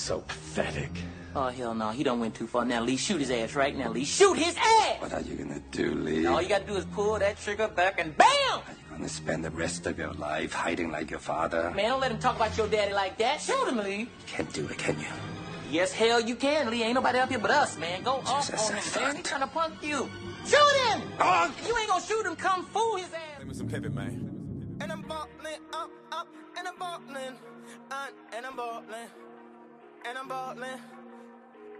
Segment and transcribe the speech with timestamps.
[0.00, 0.90] So pathetic.
[1.36, 2.64] Oh hell no, he done went too far.
[2.64, 4.04] Now Lee, shoot his ass right now, Lee.
[4.06, 4.96] Shoot his ass!
[4.98, 6.24] What are you gonna do, Lee?
[6.24, 8.26] All you gotta do is pull that trigger back and BAM!
[8.26, 11.70] Are you gonna spend the rest of your life hiding like your father?
[11.76, 13.42] Man, don't let him talk about your daddy like that.
[13.42, 13.98] Shoot him, Lee.
[13.98, 15.06] You can't do it, can you?
[15.70, 16.82] Yes, hell you can, Lee.
[16.82, 18.02] Ain't nobody up here but us, man.
[18.02, 19.16] Go off Jesus, on I him, man.
[19.16, 20.08] He trying to punk you.
[20.46, 21.02] Shoot him!
[21.20, 21.54] Oh.
[21.68, 23.38] You ain't gonna shoot him, come fool his ass.
[23.38, 24.78] Give me some pippin, man.
[24.80, 26.26] And I'm ballin', up, up,
[26.58, 27.34] and I'm ballin',
[27.90, 29.10] uh, and I'm ballin',
[30.08, 30.62] and I'm ballin',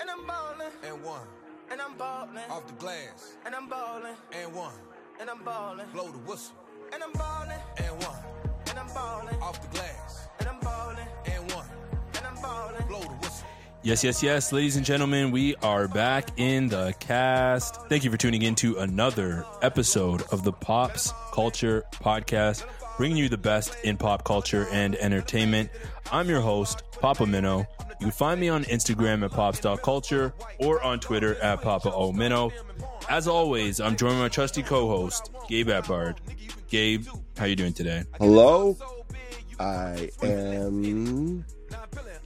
[0.00, 1.26] and I'm ballin', And one.
[1.70, 3.36] and I'm ballin', Off the glass.
[3.46, 4.72] and I'm ballin', And one.
[5.20, 6.54] and I'm ballin', Blow the whistle.
[6.92, 8.16] and I'm ballin', And one.
[8.68, 10.28] and I'm ballin', Off the glass.
[10.38, 11.66] and I'm ballin', And one.
[12.16, 12.86] and I'm ballin'.
[12.88, 13.46] Blow the whistle.
[13.82, 17.76] Yes, yes, yes, ladies and gentlemen, we are back in the cast.
[17.88, 22.64] Thank you for tuning in to another episode of the Pops Culture Podcast,
[22.98, 25.70] bringing you the best in pop culture and entertainment.
[26.12, 27.66] I'm your host, Papa Minnow.
[28.00, 32.50] You can find me on Instagram at pops.culture or on Twitter at Papa O.
[33.10, 36.16] As always, I'm joined by my trusty co-host, Gabe Atbard.
[36.68, 37.06] Gabe,
[37.36, 38.04] how you doing today?
[38.16, 38.74] Hello.
[39.58, 41.44] I am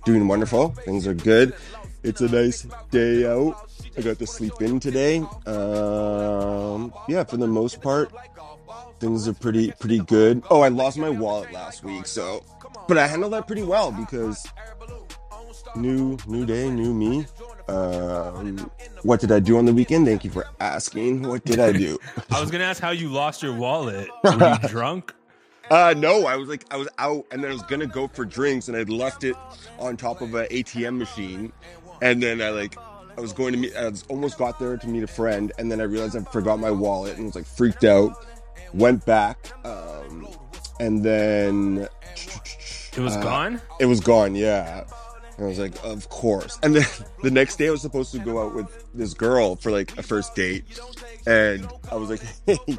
[0.04, 0.68] doing wonderful.
[0.68, 1.56] Things are good.
[2.04, 3.68] It's a nice day out.
[3.98, 5.18] I got to sleep in today.
[5.44, 8.12] Um, yeah, for the most part,
[9.00, 10.44] things are pretty pretty good.
[10.50, 12.44] Oh, I lost my wallet last week, so
[12.86, 14.46] but I handled that pretty well because
[15.76, 17.26] new new day, new me.
[17.68, 18.70] Um,
[19.02, 20.06] what did I do on the weekend?
[20.06, 21.22] Thank you for asking.
[21.22, 21.98] What did I do?
[22.30, 24.08] I was gonna ask how you lost your wallet.
[24.24, 25.14] Were you drunk?
[25.70, 28.24] Uh no, I was like I was out and then I was gonna go for
[28.26, 29.34] drinks and I'd left it
[29.78, 31.52] on top of an ATM machine
[32.02, 32.76] and then I like
[33.16, 35.70] I was going to meet I was almost got there to meet a friend and
[35.72, 38.26] then I realized I forgot my wallet and was like freaked out.
[38.74, 40.28] Went back, um
[40.80, 41.88] and then
[42.96, 43.60] It was Uh, gone.
[43.80, 44.84] it was gone, yeah.
[45.36, 46.58] And I was like, of course.
[46.62, 46.86] And then
[47.22, 50.02] the next day I was supposed to go out with this girl for like a
[50.02, 50.64] first date.
[51.26, 52.58] And I was like, hey,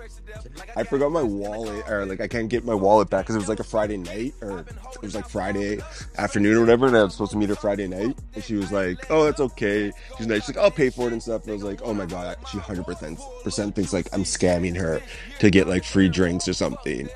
[0.75, 3.49] I forgot my wallet, or like I can't get my wallet back because it was
[3.49, 5.79] like a Friday night, or it was like Friday
[6.17, 6.87] afternoon or whatever.
[6.87, 8.17] And I was supposed to meet her Friday night.
[8.35, 9.91] And she was like, oh, that's okay.
[10.17, 10.45] She's nice.
[10.45, 11.43] She's like, I'll pay for it and stuff.
[11.43, 15.01] And I was like, oh my God, she 100% thinks like I'm scamming her
[15.39, 17.09] to get like free drinks or something.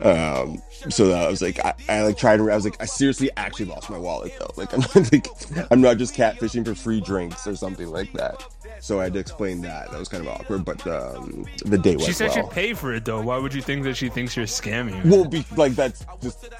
[0.00, 0.60] Um,
[0.90, 3.30] so that I was like, I, I like tried to, I was like, I seriously
[3.36, 4.50] actually lost my wallet though.
[4.56, 5.26] Like, I'm not like,
[5.70, 8.42] I'm not just catfishing for free drinks or something like that.
[8.80, 9.90] So I had to explain that.
[9.90, 12.48] That was kind of awkward, but um, the date went She said well.
[12.48, 13.22] she'd pay for it though.
[13.22, 14.94] Why would you think that she thinks you're scamming?
[15.00, 15.08] her?
[15.08, 16.52] Well, be, like that's just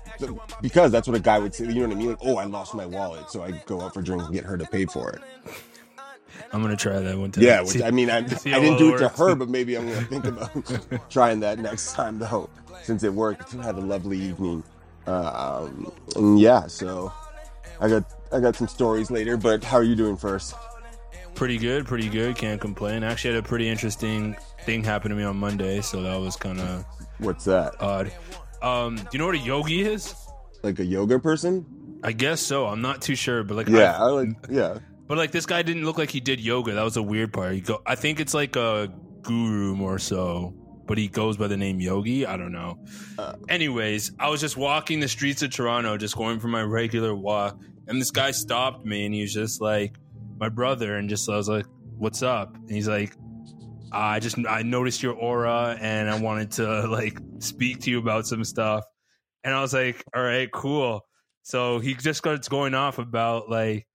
[0.62, 1.66] because that's what a guy would say.
[1.66, 2.08] You know what I mean?
[2.10, 4.56] Like, oh, I lost my wallet, so I go out for drinks and get her
[4.56, 5.20] to pay for it.
[6.52, 7.44] I'm gonna try that one time.
[7.44, 10.02] Yeah, which I mean, I, I didn't do it to her, but maybe I'm gonna
[10.06, 12.48] think about trying that next time though,
[12.82, 13.54] since it worked.
[13.56, 14.62] I had a lovely evening.
[15.06, 17.12] Um, and yeah, so
[17.80, 19.36] I got I got some stories later.
[19.36, 20.54] But how are you doing first?
[21.34, 22.36] pretty good, pretty good.
[22.36, 23.02] Can't complain.
[23.02, 26.60] Actually, had a pretty interesting thing happen to me on Monday, so that was kind
[26.60, 26.84] of
[27.18, 27.74] What's that?
[27.80, 28.12] odd.
[28.62, 30.14] Um, do you know what a yogi is?
[30.62, 31.66] Like a yoga person?
[32.04, 32.66] I guess so.
[32.66, 34.78] I'm not too sure, but like, Yeah, I- I like yeah.
[35.14, 36.72] But like this guy didn't look like he did yoga.
[36.72, 37.54] That was a weird part.
[37.54, 40.52] He go, I think it's like a guru more so,
[40.86, 42.26] but he goes by the name Yogi.
[42.26, 42.80] I don't know.
[43.16, 43.34] Uh.
[43.48, 47.60] Anyways, I was just walking the streets of Toronto, just going for my regular walk,
[47.86, 49.94] and this guy stopped me, and he was just like,
[50.40, 51.66] my brother, and just I was like,
[51.96, 53.14] "What's up?" And he's like,
[53.92, 58.26] "I just I noticed your aura, and I wanted to like speak to you about
[58.26, 58.82] some stuff."
[59.44, 61.06] And I was like, "All right, cool."
[61.42, 63.86] So he just starts going off about like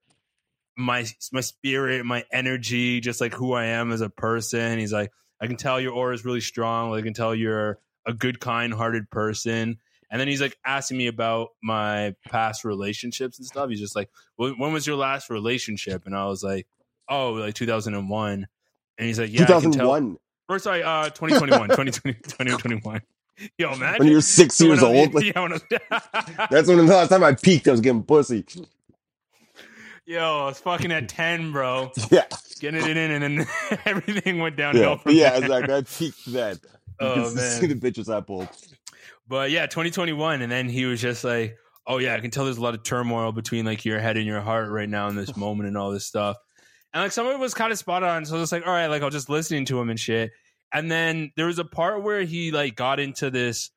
[0.80, 4.80] my my spirit, my energy, just like who I am as a person.
[4.80, 5.12] He's like,
[5.42, 6.94] I can tell your aura is really strong.
[6.94, 9.78] I can tell you're a good, kind-hearted person.
[10.12, 13.70] And then he's like asking me about my past relationships and stuff.
[13.70, 16.08] He's just like, when, when was your last relationship?
[16.08, 16.66] And I was like,
[17.08, 18.48] oh, like 2001.
[18.98, 20.18] And he's like, yeah, I 2001
[20.48, 23.02] Or sorry, uh, 2021, 2020, 2021.
[23.58, 24.00] Yo, man.
[24.00, 25.14] when you're six years old.
[25.14, 27.68] Like, yeah, when I- that's when the last time I peaked.
[27.68, 28.44] I was getting pussy.
[30.10, 31.92] Yo, I was fucking at 10, bro.
[32.10, 32.26] Yeah,
[32.60, 33.48] Getting it in, and then
[33.86, 35.30] everything went downhill yeah, from yeah.
[35.30, 35.44] there.
[35.44, 35.76] Exactly.
[35.76, 36.60] I peaked then.
[37.02, 37.80] Oh, can see man.
[37.80, 38.50] the bitches I pulled.
[39.26, 40.42] But yeah, 2021.
[40.42, 41.56] And then he was just like,
[41.88, 44.26] oh, yeah, I can tell there's a lot of turmoil between like your head and
[44.26, 46.36] your heart right now in this moment and all this stuff.
[46.94, 48.26] And like some of it was kind of spot on.
[48.26, 50.32] So I was like, all right, like I was just listening to him and shit.
[50.74, 53.70] And then there was a part where he like got into this,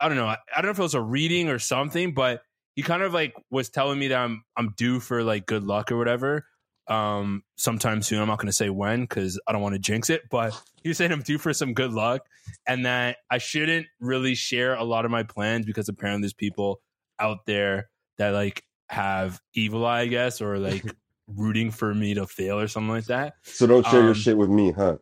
[0.00, 2.40] I don't know, I, I don't know if it was a reading or something, but
[2.78, 5.90] he kind of like was telling me that I'm I'm due for like good luck
[5.90, 6.46] or whatever.
[6.86, 8.20] Um, sometime soon.
[8.20, 10.54] I'm not gonna say when because I don't want to jinx it, but
[10.84, 12.22] he was saying I'm due for some good luck
[12.68, 16.80] and that I shouldn't really share a lot of my plans because apparently there's people
[17.18, 17.88] out there
[18.18, 20.84] that like have evil eye, I guess, or like
[21.26, 23.34] rooting for me to fail or something like that.
[23.42, 24.98] So don't share your Um, shit with me, huh?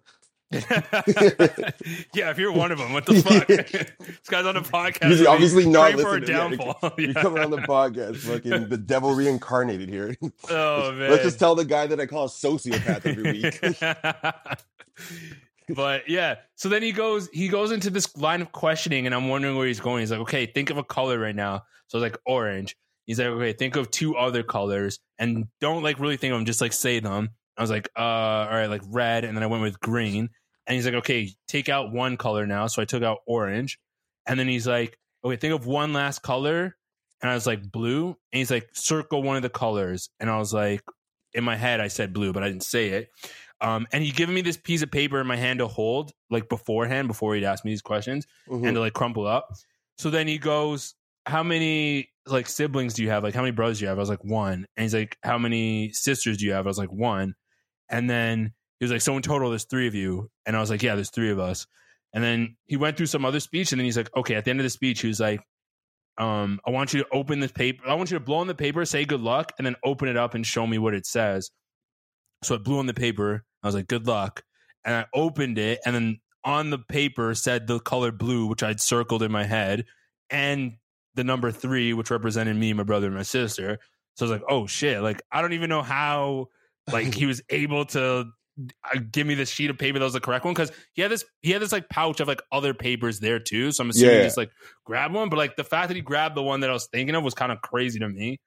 [0.53, 3.47] yeah, if you're one of them, what the fuck?
[3.49, 5.27] this guy's on the podcast.
[5.27, 6.21] Obviously not for a.
[6.21, 6.93] Yeah, downfall.
[6.99, 7.15] Yeah.
[7.15, 10.17] coming on the podcast, fucking the devil reincarnated here.
[10.49, 11.11] Oh man.
[11.11, 13.61] Let's just tell the guy that I call a sociopath every week.
[15.75, 19.29] but yeah, so then he goes he goes into this line of questioning, and I'm
[19.29, 20.01] wondering where he's going.
[20.01, 21.65] He's like, okay, think of a color right now.
[21.89, 22.77] So I was like, orange.
[23.07, 26.47] He's like, okay, think of two other colors, and don't like really think of them,
[26.47, 27.31] just like say them.
[27.57, 30.29] I was like, uh, all right, like red, and then I went with green.
[30.67, 32.67] And he's like, okay, take out one color now.
[32.67, 33.79] So I took out orange,
[34.27, 36.77] and then he's like, okay, think of one last color.
[37.23, 38.09] And I was like, blue.
[38.09, 40.11] And he's like, circle one of the colors.
[40.21, 40.83] And I was like,
[41.33, 43.11] in my head, I said blue, but I didn't say it.
[43.61, 46.49] Um, and he given me this piece of paper in my hand to hold, like
[46.49, 48.67] beforehand, before he'd ask me these questions, Mhm.
[48.67, 49.49] and to like crumple up.
[49.97, 50.95] So then he goes,
[51.25, 53.23] "How many like siblings do you have?
[53.23, 55.39] Like how many brothers do you have?" I was like one, and he's like, "How
[55.39, 57.35] many sisters do you have?" I was like one,
[57.89, 60.71] and then he was like, "So in total, there's three of you," and I was
[60.71, 61.67] like, "Yeah, there's three of us."
[62.13, 64.51] And then he went through some other speech, and then he's like, "Okay." At the
[64.51, 65.41] end of the speech, he was like,
[66.19, 67.87] um, I want you to open this paper.
[67.87, 70.17] I want you to blow on the paper, say good luck, and then open it
[70.17, 71.51] up and show me what it says.
[72.43, 73.45] So I blew on the paper.
[73.63, 74.43] I was like, good luck.
[74.85, 78.81] And I opened it, and then on the paper said the color blue, which I'd
[78.81, 79.85] circled in my head,
[80.31, 80.75] and
[81.15, 83.79] the number three, which represented me, my brother, and my sister.
[84.15, 85.03] So I was like, oh shit.
[85.03, 86.49] Like, I don't even know how
[86.93, 88.27] like he was able to
[88.59, 91.11] uh, give me this sheet of paper that was the correct one because he had
[91.11, 93.71] this he had this like pouch of like other papers there too.
[93.73, 94.21] So I'm assuming Yeah.
[94.21, 94.51] he just like
[94.85, 97.15] grab one, but like the fact that he grabbed the one that I was thinking
[97.15, 98.39] of was kind of crazy to me.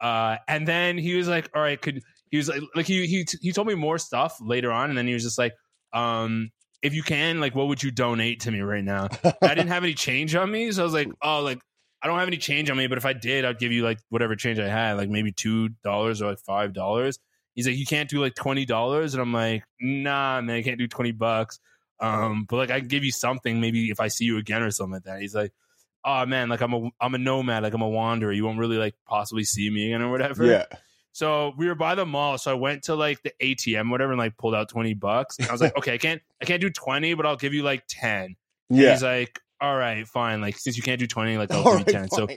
[0.00, 3.24] Uh, and then he was like, "All right, could he was like like he he
[3.40, 5.52] he told me more stuff later on, and then he was just like,
[5.92, 6.50] um."
[6.82, 9.06] If you can, like, what would you donate to me right now?
[9.40, 11.60] I didn't have any change on me, so I was like, "Oh, like,
[12.02, 14.00] I don't have any change on me, but if I did, I'd give you like
[14.08, 17.20] whatever change I had, like maybe two dollars or like five dollars."
[17.54, 20.78] He's like, "You can't do like twenty dollars," and I'm like, "Nah, man, I can't
[20.78, 21.58] do twenty bucks."
[22.00, 24.70] Um, but like, I can give you something, maybe if I see you again or
[24.70, 25.20] something like that.
[25.20, 25.52] He's like,
[26.04, 28.32] "Oh man, like I'm a I'm a nomad, like I'm a wanderer.
[28.32, 30.64] You won't really like possibly see me again or whatever." Yeah.
[31.12, 32.38] So we were by the mall.
[32.38, 35.36] So I went to like the ATM, whatever, and like pulled out twenty bucks.
[35.38, 37.62] And I was like, "Okay, I can't I can't do twenty, but I'll give you
[37.62, 38.22] like 10.
[38.24, 38.36] And
[38.70, 38.92] Yeah.
[38.92, 40.40] he's like, "All right, fine.
[40.40, 42.08] Like since you can't do twenty, like I'll All give you right, ten.
[42.08, 42.28] So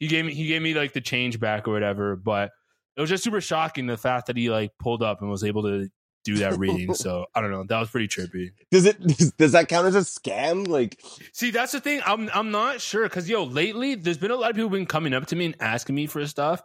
[0.00, 2.16] he gave me he gave me like the change back or whatever.
[2.16, 2.52] But
[2.96, 5.62] it was just super shocking the fact that he like pulled up and was able
[5.62, 5.88] to
[6.24, 6.94] do that reading.
[6.94, 7.64] so I don't know.
[7.64, 8.50] That was pretty trippy.
[8.70, 10.68] Does it does that count as a scam?
[10.68, 11.00] Like
[11.32, 12.00] See, that's the thing.
[12.06, 15.14] I'm I'm not sure because yo, lately there's been a lot of people been coming
[15.14, 16.62] up to me and asking me for stuff,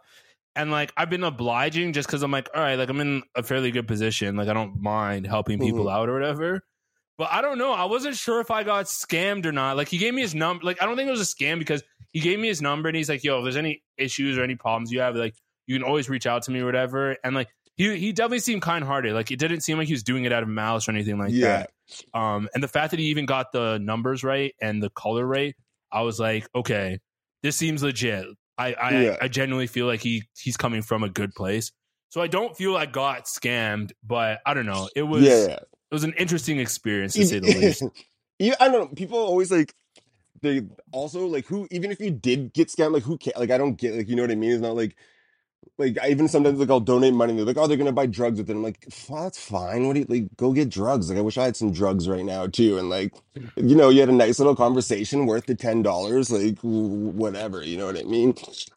[0.54, 3.42] and like I've been obliging just because I'm like, all right, like I'm in a
[3.42, 5.92] fairly good position, like I don't mind helping people Mhm.
[5.92, 6.62] out or whatever.
[7.16, 7.72] But I don't know.
[7.72, 9.76] I wasn't sure if I got scammed or not.
[9.76, 10.64] Like he gave me his number.
[10.64, 12.94] Like I don't think it was a scam because he gave me his number and
[12.96, 15.34] he's like, "Yo, if there's any issues or any problems you have, like
[15.68, 18.62] you can always reach out to me or whatever." And like he he definitely seemed
[18.62, 19.14] kind hearted.
[19.14, 21.30] Like it didn't seem like he was doing it out of malice or anything like
[21.32, 21.66] Yeah.
[22.12, 22.18] that.
[22.18, 25.54] Um, and the fact that he even got the numbers right and the color right,
[25.92, 26.98] I was like, okay,
[27.44, 28.26] this seems legit.
[28.58, 29.16] I I, Yeah.
[29.22, 31.70] I genuinely feel like he he's coming from a good place.
[32.10, 34.88] So I don't feel I got scammed, but I don't know.
[34.96, 37.82] It was yeah, it was an interesting experience to say the least.
[38.38, 38.94] yeah, I don't know.
[38.94, 39.72] People always like
[40.40, 43.58] they also like who even if you did get scammed, like who can like I
[43.58, 44.52] don't get like you know what I mean?
[44.52, 44.96] It's not like
[45.78, 47.36] like I even sometimes like I'll donate money.
[47.36, 48.54] They're like, oh, they're gonna buy drugs with it.
[48.54, 49.86] I'm like, that's fine.
[49.86, 50.36] What do you like?
[50.36, 51.10] Go get drugs.
[51.10, 52.78] Like I wish I had some drugs right now too.
[52.78, 53.14] And like,
[53.56, 56.30] you know, you had a nice little conversation worth the ten dollars.
[56.30, 57.64] Like w- whatever.
[57.64, 58.34] You know what I mean?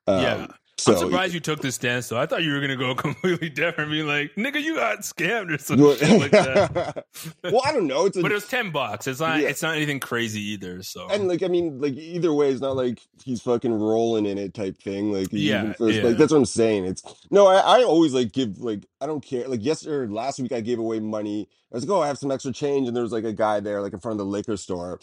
[0.07, 0.47] Um, Yeah.
[0.81, 2.19] So I'm surprised you took this stance though.
[2.19, 5.57] I thought you were gonna go completely different, being like, "Nigga, you got scammed" or
[5.59, 7.05] something like that.
[7.43, 8.05] well, I don't know.
[8.05, 9.05] It's a, But it was ten bucks.
[9.05, 9.39] It's not.
[9.39, 9.49] Yeah.
[9.49, 10.81] It's not anything crazy either.
[10.81, 14.37] So and like I mean, like either way, it's not like he's fucking rolling in
[14.37, 15.11] it type thing.
[15.13, 16.03] Like Yeah, first, yeah.
[16.03, 16.85] like that's what I'm saying.
[16.85, 19.47] It's no, I, I always like give like I don't care.
[19.47, 21.47] Like yesterday, last week, I gave away money.
[21.71, 23.59] I was like, oh, I have some extra change, and there was like a guy
[23.59, 24.99] there, like in front of the liquor store,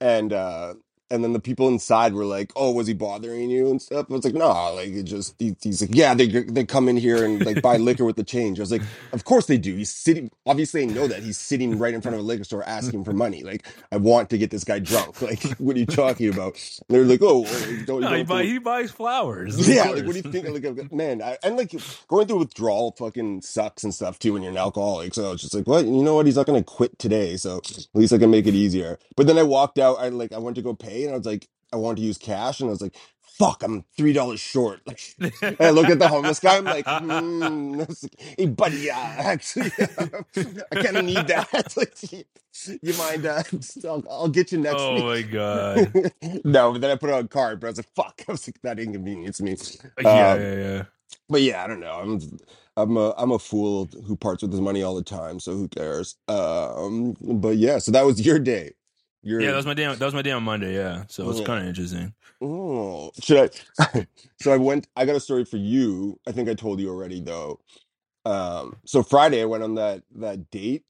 [0.00, 0.74] and uh
[1.10, 4.12] and then the people inside were like, "Oh, was he bothering you and stuff?" I
[4.12, 7.24] was like, "No, like it just." He, he's like, "Yeah, they they come in here
[7.24, 8.82] and like buy liquor with the change." I was like,
[9.12, 10.30] "Of course they do." He's sitting.
[10.46, 13.12] Obviously, I know that he's sitting right in front of a liquor store asking for
[13.12, 13.42] money.
[13.42, 15.16] Like, I want to get this guy drunk.
[15.24, 16.54] Like, what are you talking about?
[16.54, 19.68] And they're like, "Oh, well, don't, no, he, don't buy, he buys flowers.
[19.74, 20.48] yeah, like what do you think?
[20.48, 21.74] Like, man, I, and like
[22.08, 25.14] going through withdrawal fucking sucks and stuff too when you're an alcoholic.
[25.14, 25.84] So it's just like, what?
[25.84, 26.26] You know what?
[26.26, 28.98] He's not gonna quit today, so at least I can make it easier.
[29.16, 29.98] But then I walked out.
[29.98, 32.18] I like I went to go pay, and I was like, I wanted to use
[32.18, 34.80] cash, and I was like, fuck, I'm three dollars short.
[34.86, 35.00] Like,
[35.42, 36.56] and I look at the homeless guy.
[36.58, 36.88] I'm like.
[37.40, 37.48] I
[38.02, 39.72] like, hey, buddy, yeah, actually,
[40.72, 41.76] I kind of need that.
[41.76, 41.96] like,
[42.82, 43.26] you mind?
[43.26, 43.42] Uh,
[43.84, 45.06] I'll, I'll get you next Oh week.
[45.08, 45.92] my god.
[46.44, 48.22] no, but then I put it on card, but I was like, fuck.
[48.28, 49.58] I was like, that inconvenienced me.
[50.00, 50.84] yeah, Um, yeah, yeah.
[51.28, 51.92] but yeah, I don't know.
[51.94, 52.20] I'm
[52.76, 55.68] I'm a I'm a fool who parts with his money all the time, so who
[55.68, 56.16] cares?
[56.28, 58.72] Um, but yeah, so that was your day.
[59.24, 59.86] Your Yeah, that was my day.
[59.86, 60.74] That was my day on Monday.
[60.76, 61.46] Yeah, so it's Yeah.
[61.46, 62.14] kind of interesting.
[62.42, 63.50] oh, should
[63.80, 64.06] I?
[64.38, 64.88] so I went.
[64.96, 66.20] I got a story for you.
[66.28, 67.60] I think I told you already though.
[68.26, 70.84] Um, so Friday I went on that that date.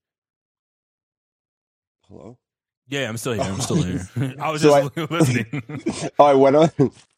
[2.09, 2.38] Hello.
[2.88, 3.50] Yeah, I'm still here.
[3.53, 4.11] I'm still here.
[4.41, 5.47] I was So just listening.
[6.19, 6.71] oh, I went on.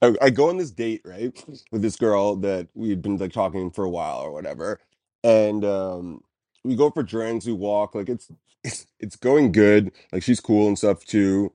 [0.02, 1.32] I, I go on this date right
[1.72, 4.80] with this girl that we had been like talking for a while or whatever,
[5.24, 6.22] and um,
[6.66, 7.46] we go for drinks.
[7.46, 8.30] We walk like it's
[8.64, 9.92] it's it's going good.
[10.12, 11.52] Like she's cool and stuff too,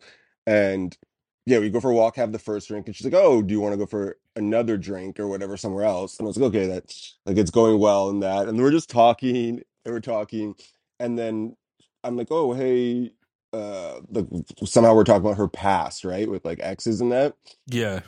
[0.47, 0.97] and
[1.45, 3.53] yeah, we go for a walk, have the first drink, and she's like, "Oh, do
[3.53, 6.49] you want to go for another drink or whatever somewhere else?" And I was like,
[6.49, 10.55] "Okay, that's like it's going well and that." And we're just talking and we're talking,
[10.99, 11.57] and then
[12.03, 13.13] I'm like, "Oh, hey."
[13.53, 14.25] uh like
[14.63, 17.35] somehow we're talking about her past right with like exes and that
[17.67, 17.99] yeah,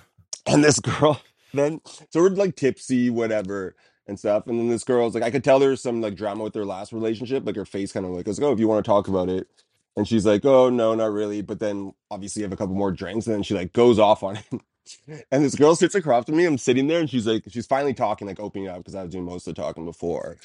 [0.46, 1.20] and this girl
[1.54, 3.76] then so we're like tipsy whatever
[4.08, 6.54] and stuff and then this girl's like i could tell there's some like drama with
[6.54, 8.90] their last relationship like her face kind of like goes oh if you want to
[8.90, 9.48] talk about it
[9.96, 13.26] and she's like oh no not really but then obviously have a couple more drinks
[13.26, 14.46] and then she like goes off on it
[15.32, 17.94] and this girl sits across from me i'm sitting there and she's like she's finally
[17.94, 20.38] talking like opening up because i was doing most of the talking before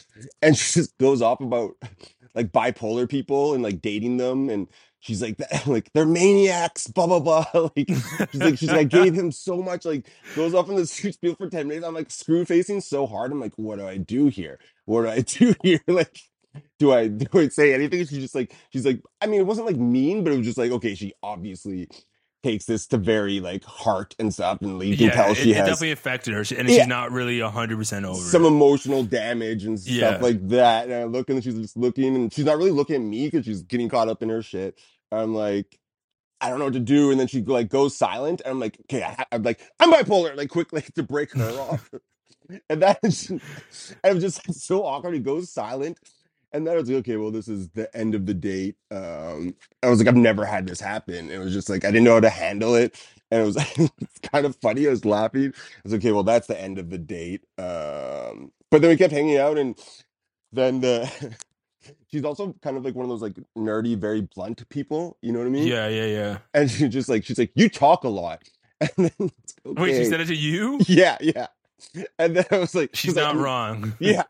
[0.42, 1.74] and she just goes off about
[2.34, 4.68] like bipolar people and like dating them and
[5.00, 7.44] she's like that, like they're maniacs blah blah blah.
[7.76, 7.88] Like
[8.32, 11.34] she's like she's like I gave him so much like goes off in the spiel
[11.34, 11.86] for 10 minutes.
[11.86, 13.32] I'm like screw facing so hard.
[13.32, 14.58] I'm like what do i do here?
[14.84, 15.80] What do i do here?
[15.86, 16.18] Like
[16.78, 18.00] do i do i say anything?
[18.00, 20.58] She's just like she's like i mean it wasn't like mean but it was just
[20.58, 21.88] like okay she obviously
[22.48, 25.12] takes this to very like heart and stuff and you can yeah.
[25.12, 26.78] tell It, she it has definitely affected her, and Yeah.
[26.78, 28.48] she's not really hundred percent over some it.
[28.48, 30.16] emotional damage and stuff Yeah.
[30.20, 30.84] like that.
[30.86, 33.44] And I look and she's just looking and she's not really looking at me because
[33.44, 34.78] she's getting caught up in her shit.
[35.12, 35.78] I'm like,
[36.40, 37.10] I don't know what to do.
[37.10, 38.40] And then she like goes silent.
[38.44, 41.90] And I'm like, okay, I, I'm like, I'm bipolar, like quickly to break her off.
[42.70, 43.30] and that is,
[44.04, 45.14] was just so awkward.
[45.14, 45.98] He goes silent.
[46.52, 48.76] And then I was like, okay, well, this is the end of the date.
[48.90, 51.30] Um, I was like, I've never had this happen.
[51.30, 52.96] It was just like I didn't know how to handle it.
[53.30, 53.56] And it was
[54.00, 54.86] it's kind of funny.
[54.86, 55.52] I was laughing.
[55.54, 57.42] I was like, okay, well, that's the end of the date.
[57.58, 59.78] Um, but then we kept hanging out, and
[60.52, 61.36] then the
[62.10, 65.18] she's also kind of like one of those like nerdy, very blunt people.
[65.22, 65.68] You know what I mean?
[65.68, 66.38] Yeah, yeah, yeah.
[66.54, 68.42] And she just like she's like, you talk a lot.
[68.80, 70.04] And then it's like, Wait, she okay.
[70.04, 70.80] said it to you?
[70.86, 71.48] Yeah, yeah.
[72.18, 73.92] And then I was like, She's like, not "Mm, wrong.
[73.98, 74.22] yeah.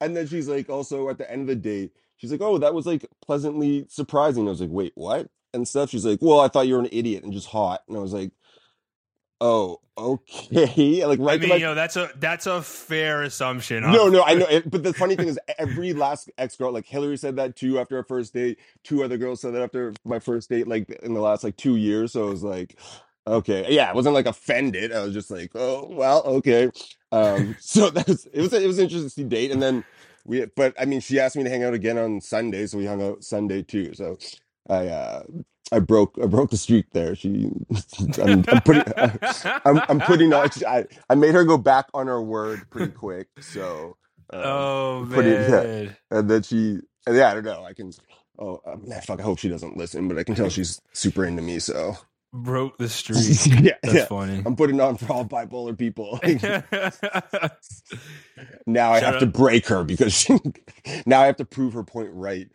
[0.00, 2.74] And then, she's like, also at the end of the day, she's like, oh, that
[2.74, 4.46] was like pleasantly surprising.
[4.46, 5.28] I was like, wait, what?
[5.54, 5.90] And stuff.
[5.90, 7.82] She's like, well, I thought you were an idiot and just hot.
[7.88, 8.32] And I was like,
[9.42, 11.04] oh, okay.
[11.06, 13.82] Like right to mean, my you know, that's a that's a fair assumption.
[13.82, 14.46] no, no, I know.
[14.46, 17.78] It, but the funny thing is, every last ex girl, like Hillary said that too
[17.78, 18.58] after our first date.
[18.84, 21.76] Two other girls said that after my first date, like in the last like two
[21.76, 22.12] years.
[22.12, 22.78] So I was like,
[23.26, 24.92] okay, yeah, I wasn't like offended.
[24.92, 26.70] I was just like, oh well, okay.
[27.12, 29.84] Um, so that's it was it was an interesting date, and then
[30.24, 30.44] we.
[30.56, 33.02] But I mean, she asked me to hang out again on Sunday, so we hung
[33.02, 33.94] out Sunday too.
[33.94, 34.18] So
[34.68, 35.22] I uh
[35.72, 37.14] I broke I broke the streak there.
[37.14, 37.50] She,
[38.22, 38.84] I'm, I'm putting
[39.64, 40.48] I'm I'm putting on.
[40.66, 43.28] I I made her go back on her word pretty quick.
[43.40, 43.96] So
[44.32, 45.62] um, oh it- yeah.
[45.62, 45.96] man.
[46.10, 47.92] and then she and yeah I don't know I can
[48.38, 51.42] oh um, fuck I hope she doesn't listen but I can tell she's super into
[51.42, 51.96] me so
[52.32, 53.60] Broke the streak.
[53.62, 54.42] yeah That's yeah funny.
[54.46, 56.18] I'm putting on for all bipolar people
[58.66, 60.38] now I Shout have to break her because she
[61.06, 62.48] now I have to prove her point right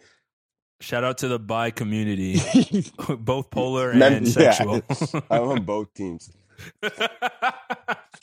[0.79, 2.39] Shout out to the bi community,
[3.19, 4.51] both polar Mem- and yeah.
[4.51, 4.83] sexual.
[5.31, 6.29] I'm on both teams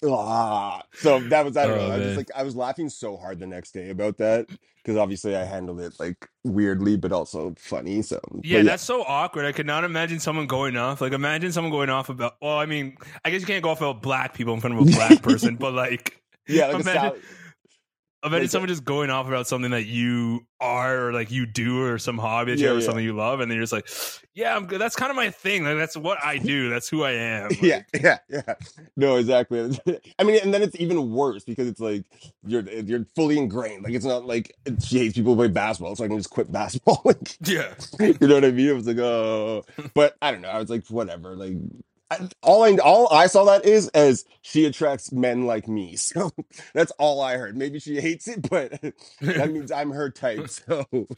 [0.07, 0.83] Ah.
[0.97, 1.89] So that was I don't Oh, know.
[1.89, 4.47] I was just like I was laughing so hard the next day about that
[4.83, 8.03] because obviously I handled it like weirdly, but also funny.
[8.03, 9.47] So but Yeah, that's so awkward.
[9.47, 11.01] I could not imagine someone going off.
[11.01, 12.37] Like, imagine someone going off about.
[12.43, 14.83] Well, I mean, I guess you can't go off about black people in front of
[14.83, 17.13] a black person, but like, yeah, like a imagine,
[18.25, 21.99] imagine someone just going off about something that you are or like you do or
[21.99, 22.87] some hobby that you Yeah, have or yeah.
[22.87, 23.89] something you love, and then you're just like,
[24.35, 24.81] yeah, I'm good.
[24.81, 25.65] That's kind of my thing.
[25.65, 26.71] Like, that's what I do.
[26.71, 27.51] That's who I am.
[27.51, 28.55] Like, yeah, yeah, yeah.
[28.97, 29.79] No, exactly.
[30.19, 32.05] I mean, and then it's even worse because it's like
[32.47, 33.85] you're you're fully ingrained.
[33.85, 34.55] Like it's not like
[34.85, 37.03] she hates people who play basketball, so I can just quit basketball.
[37.05, 37.75] like, yeah.
[38.01, 38.69] you know what I mean?
[38.69, 39.65] It was like, oh,
[39.95, 40.49] but I don't know.
[40.49, 41.37] I was like, whatever.
[41.37, 41.57] Like,
[42.21, 45.97] I, all I all I saw that is as she attracts men like me.
[46.15, 46.31] So
[46.75, 47.57] that's all I heard.
[47.57, 48.73] Maybe she hates it, but
[49.21, 50.49] that means I'm her type.
[50.49, 50.87] So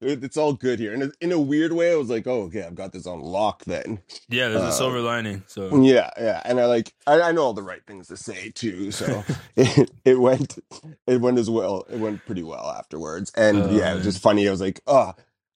[0.00, 0.92] it's all good here.
[0.92, 3.64] And in a weird way, I was like, oh, okay, I've got this on lock
[3.64, 4.00] then.
[4.28, 5.42] Yeah, there's Uh, a silver lining.
[5.46, 8.50] So Yeah, yeah, and I like I, I know all the right things to say
[8.50, 9.24] too, so
[9.56, 10.58] it, it went
[11.06, 11.86] it went as well.
[11.90, 14.46] It went pretty well afterwards, and Oh, yeah, it was just funny.
[14.46, 15.12] I was like, oh,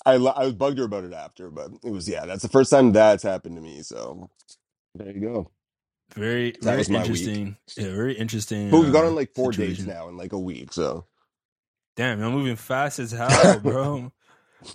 [0.08, 2.48] I lo- I was bugged her about it after, but it was yeah, that's the
[2.48, 3.82] first time that's happened to me.
[3.82, 4.30] So
[4.94, 5.50] there you go.
[6.14, 7.06] very, That very was my week.
[7.06, 7.56] interesting.
[7.76, 8.70] Yeah, very interesting.
[8.70, 9.86] But we've gone uh, on like four situation.
[9.86, 11.06] dates now in like a week, so
[11.96, 14.12] Damn, you're moving fast as hell, bro.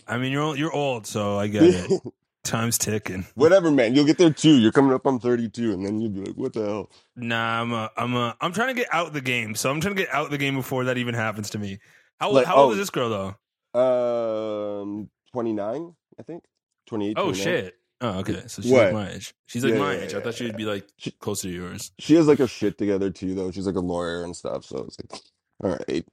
[0.07, 2.01] I mean, you're old, you're old, so I get it.
[2.43, 3.25] Time's ticking.
[3.35, 3.95] whatever, man.
[3.95, 4.57] You'll get there too.
[4.59, 6.91] You're coming up on 32, and then you'll be like, what the hell?
[7.15, 9.55] Nah, I'm a, I'm a, I'm trying to get out the game.
[9.55, 11.79] So I'm trying to get out the game before that even happens to me.
[12.19, 12.71] How Like, how old oh.
[12.73, 13.35] is this girl
[13.73, 14.79] though?
[14.81, 16.43] Um, 29, I think.
[16.87, 17.13] 28.
[17.17, 17.43] Oh 29.
[17.43, 17.75] shit.
[18.01, 18.43] Oh, okay.
[18.47, 18.85] So she's What?
[18.85, 19.33] like my age.
[19.47, 20.13] She's like Yeah, my yeah, age.
[20.13, 21.91] I thought she'd be like She- closer to yours.
[21.99, 24.79] she has like her shit together too though she's like a lawyer and stuff so
[24.87, 25.21] it's like
[25.63, 26.05] all right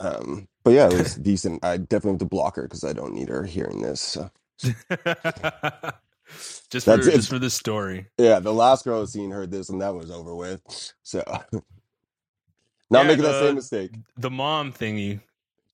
[0.00, 3.14] um but yeah it was decent i definitely have to block her because i don't
[3.14, 4.30] need her hearing this so.
[6.70, 8.06] just for just for this story.
[8.18, 10.60] yeah the last girl i seeing heard this and that was over with
[11.02, 11.22] so
[12.90, 15.20] not Yeah, making that the- same mistake The mom thingy.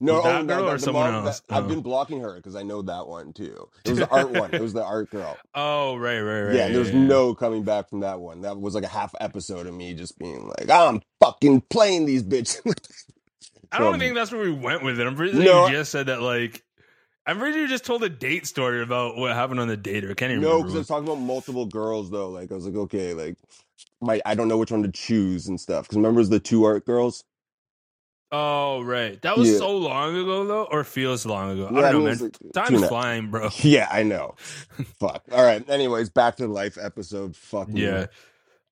[0.02, 1.40] No oh, Was that oh, no, girl no, or someone mom- else?
[1.40, 1.68] that- i've Oh.
[1.68, 4.60] been blocking her because i know that one too it was the art one it
[4.60, 6.54] was the art girl Oh, right, right, right.
[6.56, 6.98] yeah, and there's yeah.
[6.98, 8.40] no coming back from that one.
[8.42, 12.22] That was like a half episode of me just being like, I'm fucking playing these
[12.22, 12.60] bitches.
[13.70, 15.06] I don't So- think that's where we went with it.
[15.06, 15.66] I'm pretty sure No.
[15.66, 16.62] you just said that like
[17.26, 20.04] I'm pretty sure you just told a date story about what happened on the date.
[20.04, 22.30] Or can't even No, because I was talking about multiple girls though.
[22.30, 23.36] Like I was like, okay, like
[24.00, 25.84] my I don't know which one to choose and stuff.
[25.84, 27.24] Because remember, it was the two art girls.
[28.34, 29.20] Oh, right.
[29.20, 29.58] That was Yeah.
[29.58, 31.66] so long ago though, or feels long ago.
[31.68, 32.18] I don't know, man.
[32.18, 33.50] like Time's flying, bro.
[33.62, 34.34] Yeah, I know.
[34.98, 35.22] Fuck.
[35.30, 35.68] All right.
[35.68, 37.36] Anyways, back to life episode.
[37.36, 37.82] Fuck me.
[37.82, 38.06] Yeah.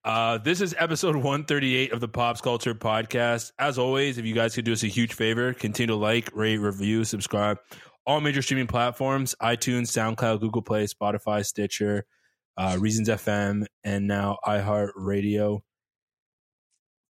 [0.02, 3.52] Uh, this is episode 138 of the Pops Culture Podcast.
[3.58, 6.56] As always, if you guys could do us a huge favor, continue to like, rate,
[6.56, 7.58] review, subscribe.
[8.06, 12.06] All major streaming platforms iTunes, SoundCloud, Google Play, Spotify, Stitcher,
[12.56, 15.60] uh, Reasons FM, and now iHeartRadio.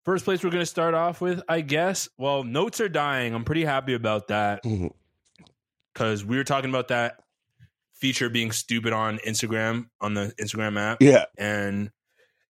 [0.07, 2.07] First place we're going to start off with, I guess.
[2.17, 3.33] Well, notes are dying.
[3.33, 4.63] I'm pretty happy about that
[5.93, 7.19] because we were talking about that
[7.95, 11.25] feature being stupid on Instagram, on the Instagram app Yeah.
[11.37, 11.91] and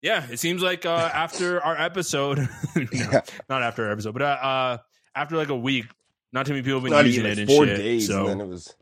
[0.02, 2.36] yeah, it seems like uh, after our episode,
[2.76, 3.22] no, Yeah.
[3.48, 4.78] not after our episode, but uh, uh,
[5.14, 5.86] after like a week,
[6.34, 7.76] not too many people have been Not using even it like and four shit.
[7.78, 8.74] days, so and then it was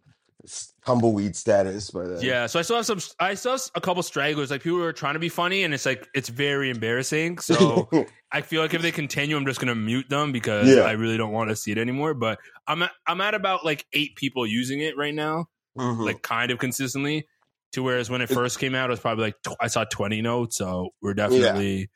[0.86, 1.90] tumbleweed status.
[1.90, 2.20] By then.
[2.22, 3.00] yeah, so I still have some.
[3.20, 5.72] I still have a couple stragglers, like people who are trying to be funny, and
[5.74, 7.38] it's like it's very embarrassing.
[7.42, 7.88] So
[8.32, 10.82] I feel like if they continue, I'm just gonna mute them because Yeah.
[10.82, 12.14] I really don't want to see it anymore.
[12.14, 15.46] But I'm at, I'm at about like eight people using it right now,
[15.78, 16.04] Mhm.
[16.04, 17.26] like kind of consistently.
[17.72, 20.22] To whereas when it first came out, it was probably like tw- I saw 20
[20.22, 20.56] notes.
[20.56, 21.90] So we're definitely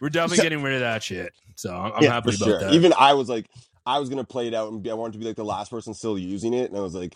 [0.00, 1.32] we're definitely getting rid of that shit.
[1.56, 2.60] So I'm, I'm yeah, happy about sure.
[2.60, 2.72] that.
[2.72, 3.46] Even I was like,
[3.86, 5.70] I was gonna play it out and be, I wanted to be like the last
[5.70, 7.14] person still using it, and I was like,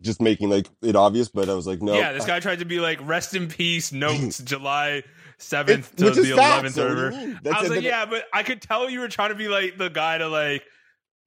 [0.00, 1.94] just making like it obvious, but I was like, no.
[1.94, 5.02] yeah, this guy tried to be like rest in peace notes July
[5.38, 7.56] 7th to the 11th so or what do you whatever.
[7.56, 9.88] I was like, yeah, but I could tell you were trying to be like the
[9.88, 10.64] guy to like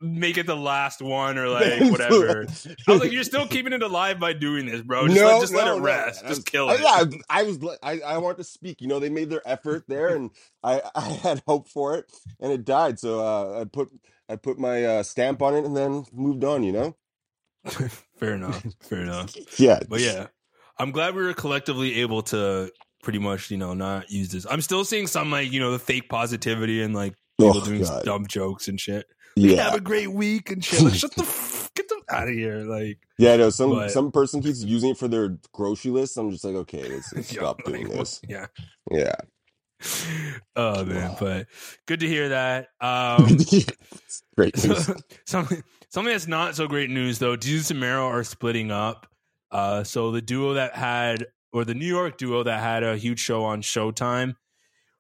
[0.02, 2.46] make it the last one or like whatever.
[2.88, 5.08] I was like, you're still keeping it alive by doing this, bro.
[5.08, 6.24] Just, let, just let it rest.
[6.24, 6.30] man.
[6.30, 6.82] Just was- kill I, it.
[6.82, 7.62] yeah, I was.
[7.62, 8.82] like- I I wanted to speak.
[8.82, 10.32] You know, they made their effort there, and
[10.64, 13.00] I I had hope for it, and it died.
[13.00, 13.90] So uh, I put
[14.28, 16.64] I put my uh, stamp on it, and then moved on.
[16.64, 16.96] You know.
[18.20, 18.64] Fair enough.
[18.82, 19.36] Fair enough.
[19.60, 19.80] Yeah.
[19.88, 20.28] But yeah,
[20.78, 22.72] I'm glad we were collectively able to
[23.04, 24.46] pretty much, you know, not use this.
[24.50, 27.84] I'm still seeing some like, you know, the fake positivity and like people Oh, doing
[27.84, 28.04] God.
[28.06, 29.06] dumb jokes and shit.
[29.36, 29.78] Yeah, Have Yeah.
[29.78, 30.82] a great week and shit.
[30.82, 32.58] Like, shut the f- get them out of here.
[32.58, 33.36] Like, Yeah.
[33.38, 33.50] No.
[33.50, 36.18] Some But- some person keeps using it for their grocery list.
[36.18, 38.22] I'm just like, okay, let's, let's yo, stop doing like, this.
[38.28, 38.48] Yeah.
[38.92, 39.16] Yeah.
[40.56, 41.48] Oh man, but
[41.88, 42.68] good to hear that.
[42.82, 43.38] Um,
[44.36, 44.64] Great.
[44.68, 44.92] news.
[45.26, 47.38] something something that's not so great news though.
[47.38, 49.08] Desus and Mero are splitting up.
[49.50, 53.20] Uh, so the duo that had, or the New York duo that had a huge
[53.20, 54.36] show on Showtime,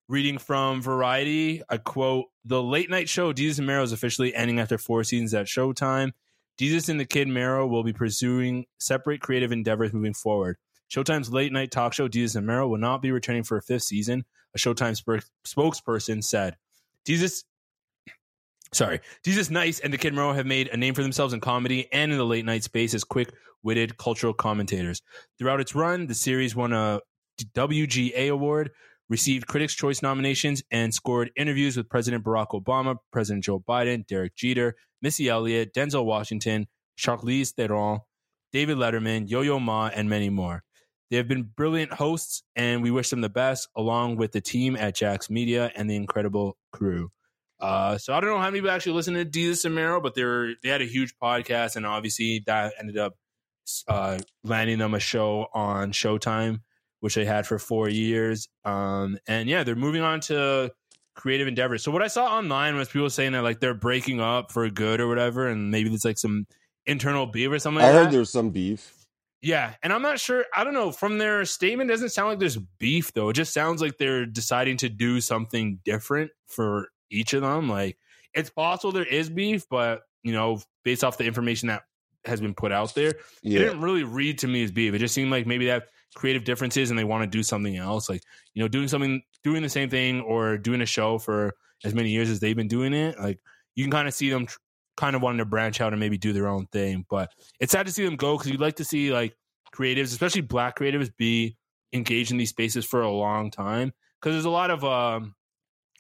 [0.07, 4.59] Reading from Variety, I quote: "The late night show Desus and Mero is officially ending
[4.59, 6.11] after four seasons at Showtime.
[6.59, 10.57] Desus and the Kid Mero will be pursuing separate creative endeavors moving forward.
[10.93, 13.83] Showtime's late night talk show Desus and Mero will not be returning for a fifth
[13.83, 14.23] season."
[14.55, 16.57] A Showtime sp- spokesperson said,
[17.05, 17.43] "Desus."
[18.73, 21.91] Sorry, Desus Nice and the Kid Mero have made a name for themselves in comedy
[21.91, 23.33] and in the late night space as quick
[23.63, 25.01] witted cultural commentators.
[25.37, 27.01] Throughout its run, the series won a
[27.53, 28.71] WGA award,
[29.09, 34.35] received Critics' Choice nominations, and scored interviews with President Barack Obama, President Joe Biden, Derek
[34.35, 37.99] Jeter, Missy Elliott, Denzel Washington, Charlize Theron,
[38.51, 40.63] David Letterman, Yo Yo Ma, and many more.
[41.11, 44.77] They have been brilliant hosts, and we wish them the best, along with the team
[44.77, 47.11] at Jax Media and the incredible crew.
[47.59, 50.15] Uh, so I don't know how many people actually listen to Desus and Mero, but
[50.15, 53.15] they were they had a huge podcast, and obviously that ended up
[53.89, 56.61] uh, landing them a show on Showtime,
[57.01, 58.47] which they had for four years.
[58.63, 60.71] Um, and yeah, they're moving on to
[61.13, 61.83] creative endeavors.
[61.83, 65.01] So what I saw online was people saying that like they're breaking up for good
[65.01, 66.47] or whatever, and maybe it's like some
[66.85, 67.83] internal beef or something.
[67.83, 68.11] I like heard that.
[68.13, 69.00] there's some beef.
[69.41, 70.45] Yeah, and I'm not sure.
[70.55, 70.91] I don't know.
[70.91, 73.29] From their statement, it doesn't sound like there's beef though.
[73.29, 77.67] It just sounds like they're deciding to do something different for each of them.
[77.67, 77.97] Like
[78.33, 81.83] it's possible there is beef, but you know, based off the information that
[82.25, 84.93] has been put out there, it didn't really read to me as beef.
[84.93, 87.75] It just seemed like maybe they have creative differences and they want to do something
[87.75, 88.09] else.
[88.09, 88.21] Like
[88.53, 92.11] you know, doing something, doing the same thing, or doing a show for as many
[92.11, 93.19] years as they've been doing it.
[93.19, 93.39] Like
[93.73, 94.59] you can kind of see them tr-
[94.97, 97.05] kind of wanting to branch out and maybe do their own thing.
[97.09, 99.35] But it's sad to see them go because you'd like to see like
[99.75, 101.57] creatives, especially black creatives, be
[101.93, 103.93] engaged in these spaces for a long time.
[104.19, 105.35] Because there's a lot of um,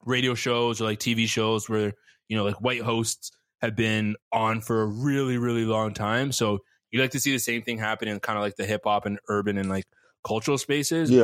[0.05, 1.93] radio shows or like TV shows where
[2.27, 6.31] you know like white hosts have been on for a really really long time.
[6.31, 6.59] So
[6.91, 9.05] you'd like to see the same thing happen in kind of like the hip hop
[9.05, 9.85] and urban and like
[10.23, 11.09] cultural spaces.
[11.09, 11.21] Yeah.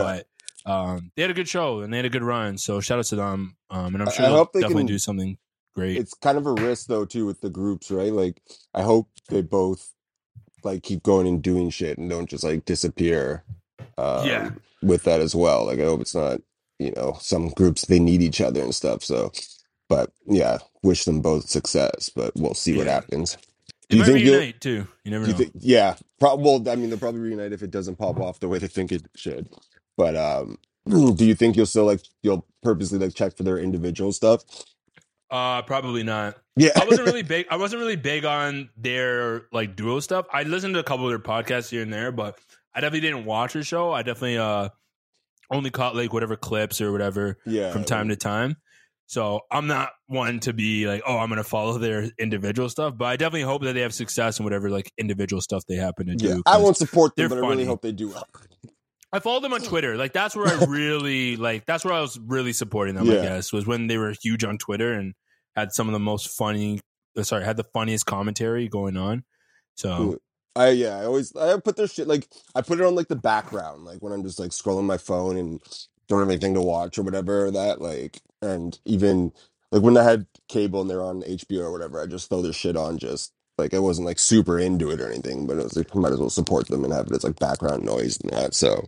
[0.65, 2.58] But um, they had a good show and they had a good run.
[2.58, 3.56] So shout out to them.
[3.69, 5.38] Um, and I'm sure I they'll definitely can- do something
[5.78, 5.98] great.
[5.98, 8.12] It's kind of a risk though too with the groups, right?
[8.12, 8.42] Like
[8.74, 9.94] I hope they both
[10.63, 13.44] like keep going and doing shit and don't just like disappear.
[13.98, 14.50] Um, Yeah.
[14.82, 16.42] With that as well, like I hope it's not
[16.80, 19.04] you know some groups they need each other and stuff.
[19.04, 19.32] So,
[19.90, 22.10] but yeah, wish them both success.
[22.16, 23.38] But we'll see what happens.
[23.90, 24.36] Do you think you'll?
[24.36, 24.88] reunite too.
[25.04, 25.32] You never know.
[25.32, 28.40] you think, yeah, prob- well, I mean, they'll probably reunite if it doesn't pop off
[28.40, 29.50] the way they think it should.
[29.96, 30.58] But um,
[31.16, 34.44] do you think you'll still like you'll purposely like check for their individual stuff?
[35.30, 36.38] Uh, probably not.
[36.56, 37.48] Yeah, I wasn't really big.
[37.50, 40.26] I wasn't really big on their like duo stuff.
[40.32, 42.40] I listened to a couple of their podcasts here and there, but
[42.74, 43.92] I definitely didn't watch the show.
[43.92, 44.70] I definitely uh
[45.52, 47.72] only caught like whatever clips or whatever yeah.
[47.72, 48.58] from time to time.
[49.10, 53.06] So I'm not one to be like, oh, I'm gonna follow their individual stuff, but
[53.06, 56.16] I definitely hope that they have success in whatever like individual stuff they happen to
[56.16, 56.44] do.
[56.46, 58.13] I won't support them, but I really hope they do.
[59.13, 59.96] I followed them on Twitter.
[59.98, 61.65] Like that's where I really like.
[61.65, 63.10] That's where I was really supporting them.
[63.10, 65.13] I guess was when they were huge on Twitter and
[65.56, 66.82] had some of the most funny.
[67.17, 69.24] uh, Sorry, had the funniest commentary going on.
[69.76, 70.20] So
[70.56, 73.15] I yeah, I always I put their shit like I put it on like the
[73.15, 75.62] background, like when I'm just like scrolling my phone and
[76.08, 77.46] don't have anything to watch or whatever.
[77.46, 79.32] Or that like, and even
[79.72, 82.54] like when I had cable and they're on HBO or whatever, I just throw their
[82.54, 82.98] shit on.
[82.98, 86.13] Just like I wasn't like super into it or anything, but it was like might
[86.13, 88.54] as well support them and have it as like background noise and that.
[88.54, 88.86] So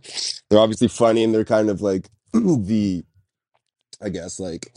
[0.48, 3.04] they're obviously funny and they're kind of like the,
[4.02, 4.72] I guess like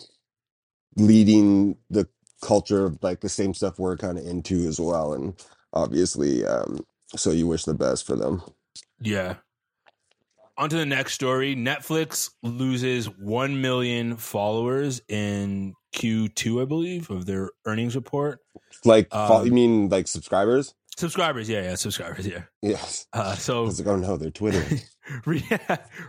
[0.96, 2.08] leading the
[2.42, 5.34] culture of like the same stuff we're kind of into as well and
[5.72, 8.44] obviously um so you wish the best for them
[9.04, 9.36] yeah.
[10.58, 11.56] On to the next story.
[11.56, 18.40] Netflix loses one million followers in Q2, I believe, of their earnings report.
[18.84, 22.44] like Um, you mean like subscribers Subscribers, yeah, yeah, subscribers, yeah.
[22.62, 24.64] yes Uh, I so was like oh no they're twitter
[25.26, 25.44] Read-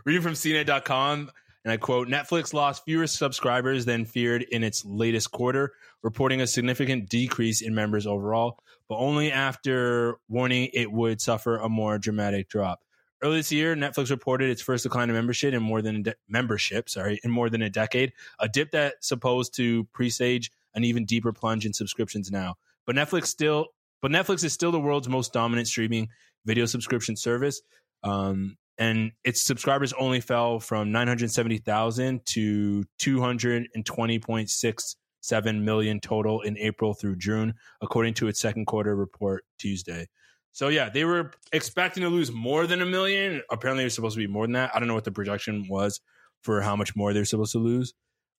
[0.04, 1.30] Reading from CNET.com,
[1.64, 6.46] and I quote Netflix lost fewer subscribers than feared in its latest quarter, reporting a
[6.46, 12.48] significant decrease in members overall, but only after warning it would suffer a more dramatic
[12.48, 12.80] drop.
[13.22, 16.14] Earlier this year, Netflix reported its first decline in membership in more than a de-
[16.28, 21.04] membership, sorry, in more than a decade, a dip that's supposed to presage an even
[21.04, 22.56] deeper plunge in subscriptions now.
[22.86, 23.68] But Netflix still,
[24.02, 26.08] but Netflix is still the world's most dominant streaming
[26.44, 27.62] video subscription service.
[28.02, 37.16] Um, and its subscribers only fell from 970,000 to 220.67 million total in April through
[37.16, 40.08] June, according to its second quarter report Tuesday.
[40.54, 43.42] So yeah, they were expecting to lose more than a million.
[43.50, 44.70] Apparently, it was supposed to be more than that.
[44.74, 46.00] I don't know what the projection was
[46.42, 47.92] for how much more they're supposed to lose.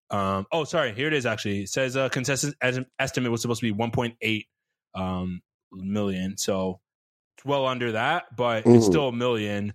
[0.09, 1.25] Um, oh, sorry, here it is.
[1.25, 4.45] Actually, it says uh, consensus es- estimate was supposed to be 1.8
[4.95, 5.41] um,
[5.73, 6.37] million.
[6.37, 6.79] So
[7.37, 8.89] it's well under that, but it's Mhm.
[8.89, 9.73] still a million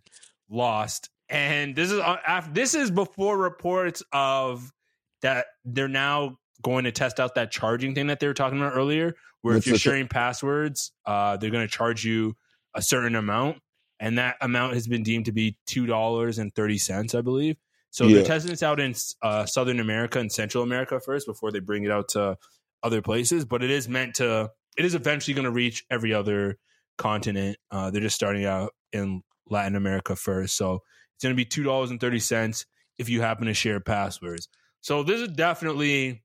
[0.49, 1.11] lost.
[1.29, 4.73] And this is uh, after, this is before reports of
[5.21, 8.75] that they're now going to test out that charging thing that they were talking about
[8.75, 12.37] earlier, where if you're ch- sharing passwords, uh, they're going to charge you
[12.75, 13.59] a certain amount,
[13.99, 17.57] and that amount has been deemed to be two dollars and thirty cents, I believe.
[17.91, 18.17] So Yeah.
[18.17, 21.85] they're testing this out in uh, Southern America and Central America first before they bring
[21.85, 22.37] it out to
[22.83, 23.45] other places.
[23.45, 24.51] But it is meant to.
[24.77, 26.57] It is eventually going to reach every other
[26.97, 27.57] continent.
[27.71, 30.83] Uh, they're just starting out in Latin America first, so
[31.17, 32.67] it's going to be two dollars and thirty cents
[32.99, 34.49] if you happen to share passwords.
[34.83, 36.23] So this is definitely,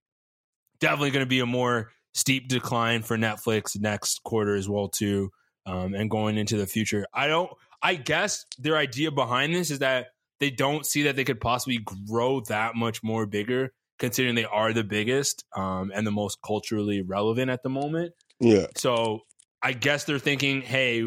[0.80, 5.30] definitely going to be a more steep decline for Netflix next quarter as well too,
[5.66, 7.06] um, and going into the future.
[7.14, 7.52] I don't.
[7.82, 10.08] I guess their idea behind this is that
[10.40, 14.74] they don't see that they could possibly grow that much more bigger, considering they are
[14.74, 18.14] the biggest um, and the most culturally relevant at the moment.
[18.40, 18.68] Yeah.
[18.76, 19.22] So
[19.62, 21.06] I guess they're thinking, hey,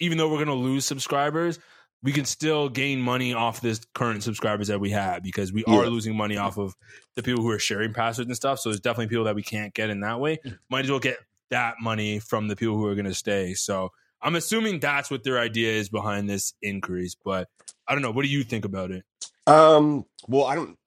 [0.00, 1.58] even though we're going to lose subscribers,
[2.02, 5.86] we can still gain money off this current subscribers that we have because we are
[5.86, 6.74] losing money off of
[7.14, 8.58] the people who are sharing passwords and stuff.
[8.58, 10.38] So there's definitely people that we can't get in that way.
[10.70, 11.18] Might as well get
[11.50, 13.54] that money from the people who are going to stay.
[13.54, 13.90] So
[14.22, 17.16] I'm assuming that's what their idea is behind this increase.
[17.22, 17.48] But
[17.86, 18.12] I don't know.
[18.12, 19.04] What do you think about it?
[19.46, 20.04] Um.
[20.26, 20.78] Well, I don't.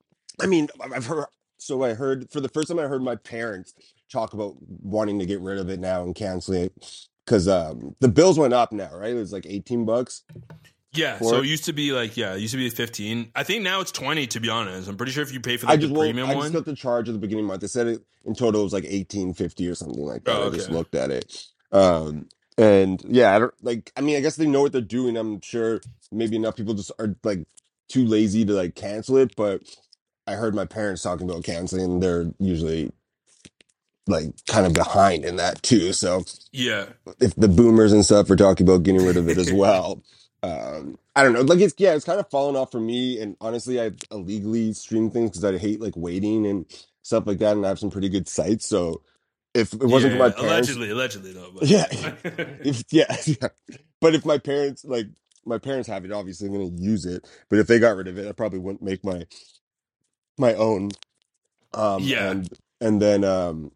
[0.41, 1.25] I mean, I've heard.
[1.57, 3.73] So I heard for the first time I heard my parents
[4.11, 6.73] talk about wanting to get rid of it now and cancel it
[7.25, 9.11] because um the bills went up now, right?
[9.11, 10.23] It was like eighteen bucks.
[10.93, 11.19] Yeah.
[11.19, 11.45] So it?
[11.45, 13.31] it used to be like, yeah, it used to be 15.
[13.35, 14.87] I think now it's 20, to be honest.
[14.87, 16.43] I'm pretty sure if you pay for like, I just the premium I one.
[16.43, 17.61] just got the charge at the beginning of the month.
[17.61, 20.35] They said it in total it was like eighteen fifty or something like that.
[20.35, 21.45] Oh, I just looked at it.
[21.71, 22.27] Um.
[22.55, 23.91] And yeah, I don't like.
[23.97, 25.17] I mean, I guess they know what they're doing.
[25.17, 27.47] I'm sure maybe enough people just are like
[27.89, 29.35] too lazy to like cancel it.
[29.35, 29.61] But
[30.27, 31.83] I heard my parents talking about canceling.
[31.83, 32.91] and They're usually
[34.07, 35.93] like kind of behind in that too.
[35.93, 36.85] So yeah.
[37.19, 40.03] if the boomers and stuff are talking about getting rid of it as well.
[40.43, 41.41] Um, I don't know.
[41.43, 43.21] Like it's yeah, it's kind of fallen off for me.
[43.21, 46.67] And honestly, I illegally stream things because I hate like waiting and
[47.03, 47.57] stuff like that.
[47.57, 48.67] And I have some pretty good sites.
[48.67, 49.03] So
[49.55, 50.33] if it wasn't for my yeah.
[50.33, 51.51] parents, Allegedly, allegedly, though.
[51.53, 51.69] But.
[51.69, 51.87] Yeah.
[52.63, 53.49] if yeah, yeah,
[54.01, 55.07] but if my parents like
[55.45, 57.27] my parents have it, obviously I'm gonna use it.
[57.49, 59.25] But if they got rid of it, I probably wouldn't make my
[60.37, 60.91] my own.
[61.73, 62.31] Um, Yeah.
[62.31, 62.49] and
[62.81, 63.71] and then um,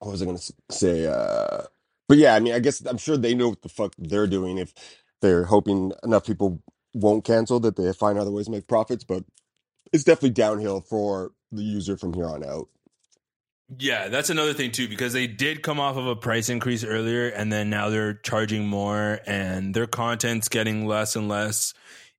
[0.00, 0.38] what was I gonna
[0.70, 1.06] say?
[1.06, 1.64] Uh,
[2.08, 4.58] but yeah, I mean, I guess I'm sure they know what the fuck they're doing
[4.58, 4.74] if
[5.20, 6.62] they're hoping enough people
[6.94, 9.04] won't cancel that they find other ways to make profits.
[9.04, 9.24] But
[9.92, 12.68] it's definitely downhill for the user from here on out.
[13.78, 17.28] Yeah, that's another thing too, because they did come off of a price increase earlier,
[17.28, 21.72] and then now they're charging more, and their content's getting less and less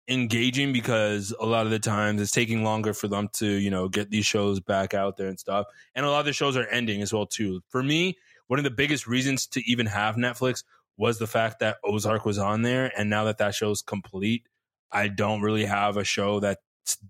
[0.08, 3.88] engaging because a lot of the times it's taking longer for them to, you know,
[3.88, 5.68] get these shows back out there and stuff.
[5.94, 7.62] And a lot of the shows are ending as well too.
[7.70, 10.64] For me, one of the biggest reasons to even have Netflix
[10.98, 14.44] was the fact that Ozark was on there, and now that that show's complete,
[14.92, 16.62] I don't really have a show that's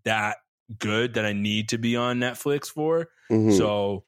[0.03, 0.37] that
[0.79, 3.09] good that I need to be on Netflix for.
[3.29, 3.57] Mhm.
[3.57, 4.05] So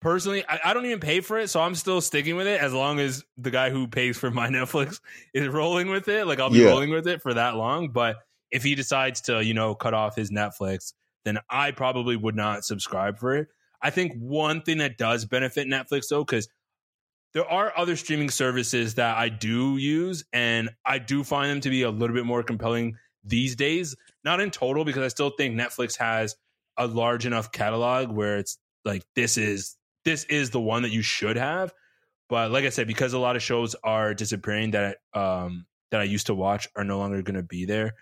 [0.00, 2.72] personally, I, I don't even pay for it, so I'm still sticking with it as
[2.72, 5.00] long as the guy who pays for my Netflix
[5.34, 6.26] is rolling with it.
[6.26, 6.66] Like I'll be Yeah.
[6.68, 7.88] rolling with it for that long.
[7.90, 8.16] But
[8.50, 10.92] if he decides to, you know, cut off his Netflix,
[11.24, 13.48] then I probably would not subscribe for it.
[13.82, 16.48] I think one thing that does benefit Netflix though, because
[17.34, 21.70] there are other streaming services that I do use, and I do find them to
[21.70, 23.94] be a little bit more compelling these days.
[24.24, 26.36] Not in total, because I still think Netflix has
[26.76, 31.02] a large enough catalog where it's like this is this is the one that you
[31.02, 31.72] should have.
[32.28, 36.04] But like I said, because a lot of shows are disappearing that um that I
[36.04, 37.94] used to watch are no longer going to be there.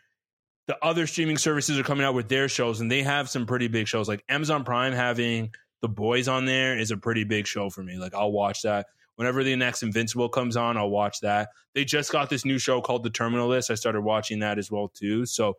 [0.66, 3.68] The other streaming services are coming out with their shows, and they have some pretty
[3.68, 4.08] big shows.
[4.08, 5.50] Like Amazon Prime having
[5.82, 7.98] The Boys on there is a pretty big show for me.
[7.98, 8.86] Like I'll watch that
[9.16, 10.76] whenever the next Invincible comes on.
[10.76, 11.50] I'll watch that.
[11.74, 13.70] They just got this new show called The Terminal List.
[13.70, 15.26] I started watching that as well too.
[15.26, 15.54] So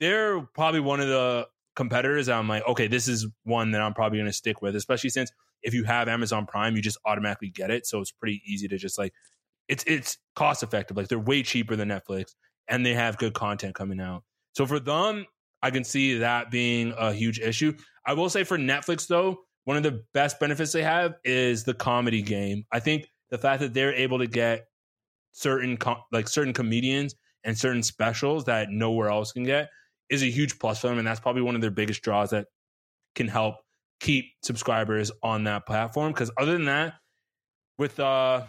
[0.00, 1.46] they're probably one of the
[1.76, 5.10] competitors I'm like, okay, this is one that I'm probably going to stick with, especially
[5.10, 5.30] since
[5.62, 7.86] if you have Amazon Prime, you just automatically get it.
[7.86, 9.12] So it's pretty easy to just like,
[9.68, 10.96] it's it's cost effective.
[10.96, 12.34] Like they're way cheaper than Netflix,
[12.66, 14.24] and they have good content coming out.
[14.52, 15.26] So for them,
[15.62, 17.74] I can see that being a huge issue.
[18.04, 21.74] I will say for Netflix though, one of the best benefits they have is the
[21.74, 22.64] comedy game.
[22.72, 24.66] I think the fact that they're able to get
[25.32, 29.70] certain com- like certain comedians and certain specials that nowhere else can get
[30.08, 32.46] is a huge plus for them, and that's probably one of their biggest draws that
[33.14, 33.56] can help
[34.00, 36.12] keep subscribers on that platform.
[36.12, 36.94] Because other than that,
[37.78, 38.42] with uh,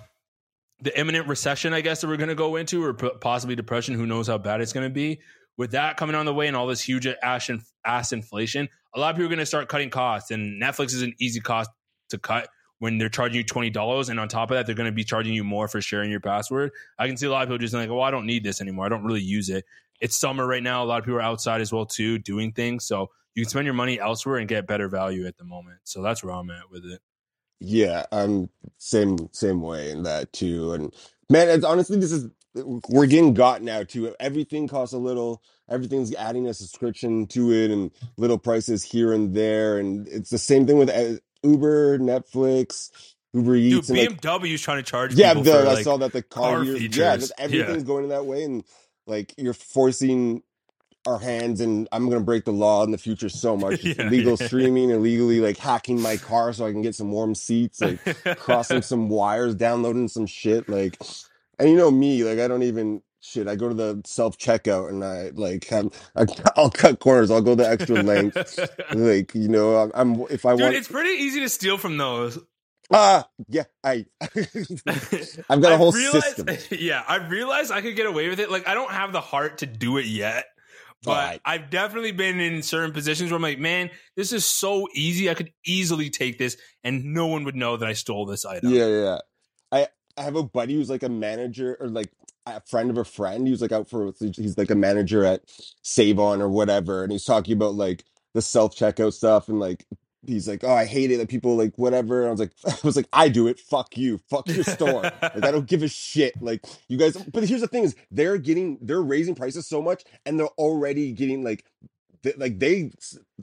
[0.82, 4.06] the imminent recession, I guess that we're going to go into, or possibly depression, who
[4.06, 5.22] knows how bad it's going to be.
[5.58, 9.00] With that coming on the way and all this huge ass, in- ass inflation, a
[9.00, 11.70] lot of people are going to start cutting costs, and Netflix is an easy cost
[12.10, 12.50] to cut
[12.80, 15.04] when they're charging you twenty dollars, and on top of that, they're going to be
[15.04, 16.72] charging you more for sharing your password.
[16.98, 18.86] I can see a lot of people just like, "Oh, I don't need this anymore.
[18.86, 19.66] I don't really use it."
[20.00, 20.84] It's summer right now.
[20.84, 22.86] A lot of people are outside as well too, doing things.
[22.86, 25.78] So you can spend your money elsewhere and get better value at the moment.
[25.84, 27.00] So that's where I'm at with it.
[27.60, 28.50] Yeah, I'm
[28.80, 30.74] same same way in that too.
[30.74, 30.94] And
[31.30, 34.16] man, it's honestly this is we're getting got now too.
[34.20, 35.44] Everything costs a little.
[35.72, 39.78] Everything's adding a subscription to it, and little prices here and there.
[39.80, 42.92] And it's the same thing with uh, Uber, Netflix,
[43.34, 45.74] Uber Dude, Eats, and like BMW is trying to charge yeah, people the, for I
[45.74, 47.46] like saw that the car, car years, yeah, just Yeah.
[47.46, 48.64] everything's going in that way, and
[49.08, 50.44] like you're forcing
[51.08, 53.84] our hands, and I'm gonna break the law in the future so much.
[53.84, 54.48] Yeah, illegal yeah.
[54.48, 58.00] streaming, illegally like hacking my car so I can get some warm seats, like
[58.38, 60.98] crossing some wires, downloading some shit, like,
[61.58, 63.48] and you know me, like I don't even shit.
[63.48, 66.26] I go to the self checkout and I like have, I,
[66.58, 67.32] I'll cut corners.
[67.32, 68.60] I'll go the extra length.
[68.94, 70.76] Like you know, I'm, I'm if I Dude, want.
[70.76, 72.38] it's pretty easy to steal from those.
[72.92, 74.06] Ah, yeah, I.
[74.22, 76.48] I've got a I whole system.
[76.72, 78.52] Yeah, I realized I could get away with it.
[78.52, 80.46] Like, I don't have the heart to do it yet,
[81.04, 81.40] but.
[81.46, 85.30] I've definitely been in certain positions where I'm like, man, this is so easy.
[85.30, 88.74] I could easily take this, and no one would know that I stole this item.
[88.74, 89.04] Yeah, yeah.
[89.04, 89.18] yeah.
[89.72, 92.12] I I have a buddy who's like a manager or like
[92.46, 93.48] a friend of a friend.
[93.48, 95.42] He was like out for he's like a manager at
[95.82, 99.86] Save On or whatever, and he's talking about like the self checkout stuff and like
[100.26, 102.22] he's like, oh, I hate it that people like whatever.
[102.22, 103.60] And I was like, I was like, I do it.
[103.60, 104.20] Fuck you.
[104.30, 105.04] Fuck your store.
[105.04, 106.42] like I don't give a shit.
[106.42, 107.18] Like you guys.
[107.18, 111.12] But here's the thing: is they're getting they're raising prices so much, and they're already
[111.12, 111.66] getting like.
[112.38, 112.92] Like they,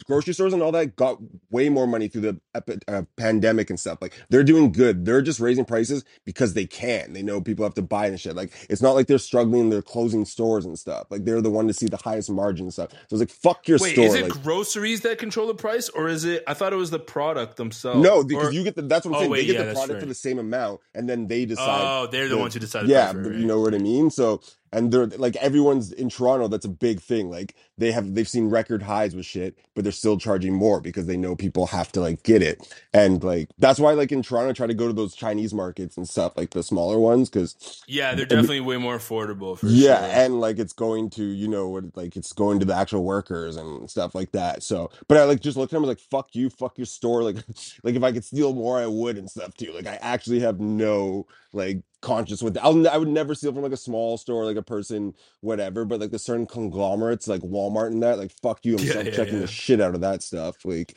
[0.06, 1.18] grocery stores and all that got
[1.50, 3.98] way more money through the epi- uh, pandemic and stuff.
[4.00, 5.04] Like they're doing good.
[5.04, 7.12] They're just raising prices because they can.
[7.12, 8.36] They know people have to buy and shit.
[8.36, 9.70] Like it's not like they're struggling.
[9.70, 11.06] They're closing stores and stuff.
[11.10, 12.90] Like they're the one to see the highest margin and stuff.
[12.92, 14.04] So it's like fuck your Wait, store.
[14.04, 16.44] is it like, groceries that control the price, or is it?
[16.46, 18.00] I thought it was the product themselves.
[18.00, 18.82] no, because Or- you get the.
[18.82, 19.30] That's what I'm Oh, saying.
[19.32, 21.80] wait, they get yeah, the product for the same amount, and then they decide.
[21.82, 22.86] Oh, they're the, the- ones who decide.
[22.86, 24.10] Yeah, price, right, you know what I mean.
[24.10, 24.40] So,
[24.72, 26.48] and they're like everyone's in Toronto.
[26.48, 27.30] That's a big thing.
[27.30, 31.06] Like they have, they've seen record highs with shit, but they're still charging more because
[31.06, 32.66] they know people have to like get it.
[32.92, 35.96] And like that's why, like in Toronto, I try to go to those Chinese markets
[35.96, 39.66] and stuff, like the smaller ones, because Yeah, they're and- definitely way more affordable for
[39.68, 40.24] yeah, sure.
[40.24, 43.56] and like it's going to, you know, what like it's going to the actual workers
[43.56, 44.62] and stuff like that.
[44.62, 47.22] So, but I like just looked at them was like, "Fuck you, fuck your store."
[47.22, 47.36] Like,
[47.82, 49.72] like if I could steal more, I would and stuff too.
[49.72, 52.58] Like, I actually have no like conscience with.
[52.58, 55.84] I'll I would never steal from like a small store, like a person, whatever.
[55.84, 59.06] But like the certain conglomerates, like Walmart and that, like fuck you, I'm Yeah, self
[59.06, 59.40] yeah, checking yeah.
[59.40, 60.64] the shit out of that stuff.
[60.64, 60.96] Like.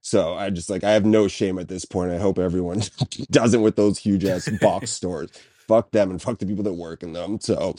[0.00, 2.12] So I just like I have no shame at this point.
[2.12, 2.82] I hope everyone
[3.30, 5.30] doesn't with those huge ass box stores.
[5.68, 7.40] Fuck them and fuck the people that work in them.
[7.40, 7.76] So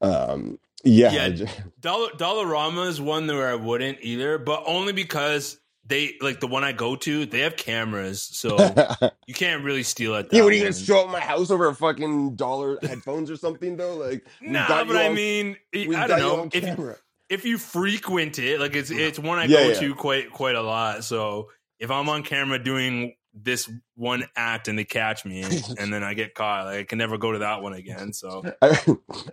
[0.00, 1.28] um yeah, Yeah.
[1.30, 1.46] Ju-
[1.80, 6.64] Dollar Dollarama is one where I wouldn't either, but only because they like the one
[6.64, 8.56] I go to, they have cameras, so
[9.26, 10.36] you can't really steal at that.
[10.36, 13.36] yeah, what are you gonna show up my house over a fucking dollar headphones or
[13.36, 13.96] something though?
[13.96, 18.60] Like, Nah, got but I on- mean, I don't know if if you frequent it,
[18.60, 19.80] like it's it's one I Yeah, go yeah.
[19.80, 21.04] to quite quite a lot.
[21.04, 26.02] So if I'm on camera doing this one act and they catch me and then
[26.02, 28.12] I get caught, like I can never go to that one again.
[28.14, 28.68] So I,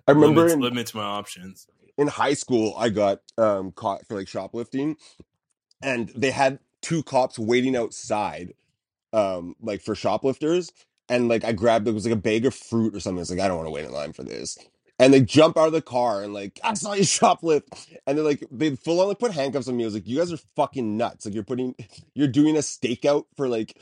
[0.08, 1.68] I remember limits, in, limits my options.
[1.98, 4.98] in high school, I got um caught for like shoplifting,
[5.84, 8.54] and they had two cops waiting outside,
[9.14, 10.72] um, like for shoplifters,
[11.10, 13.22] and like I grabbed it was like a bag of fruit or something.
[13.22, 14.58] It's like I don't want to wait in line for this.
[15.00, 17.64] And they jump out of the car and like I saw you shoplift,
[18.08, 19.84] and they're like they full on like put handcuffs on me.
[19.84, 21.26] I was like, you guys are fucking nuts!
[21.26, 21.76] Like you're putting,
[22.16, 23.78] you're doing a stakeout for like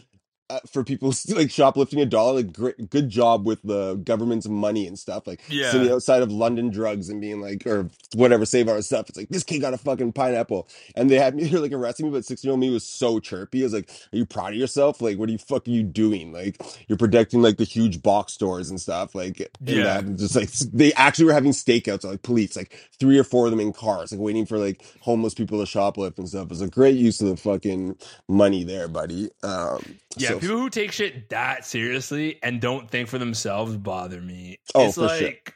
[0.51, 2.33] uh, for people like shoplifting a dollar.
[2.33, 5.27] Like great, good job with the government's money and stuff.
[5.27, 5.71] Like Yeah.
[5.71, 9.09] sitting outside of London drugs and being like or whatever, save our stuff.
[9.09, 12.05] It's like this kid got a fucking pineapple, and they had me here like arresting
[12.07, 12.11] me.
[12.11, 13.61] But sixteen year old me was so chirpy.
[13.61, 15.01] I was like, "Are you proud of yourself?
[15.01, 16.33] Like, what are you fuck are you doing?
[16.33, 19.15] Like, you're protecting like the huge box stores and stuff.
[19.15, 19.83] Like, Yeah.
[19.83, 23.45] that, and just like they actually were having stakeouts, like police, like three or four
[23.45, 26.43] of them in cars, like waiting for like homeless people to shoplift and stuff.
[26.43, 27.95] It was a great use of the fucking
[28.27, 29.29] money there, buddy.
[29.43, 34.19] Um, Yeah, so- people who take shit that seriously and don't think for themselves bother
[34.21, 34.59] me.
[34.75, 35.27] Oh, it's for sure.
[35.27, 35.53] like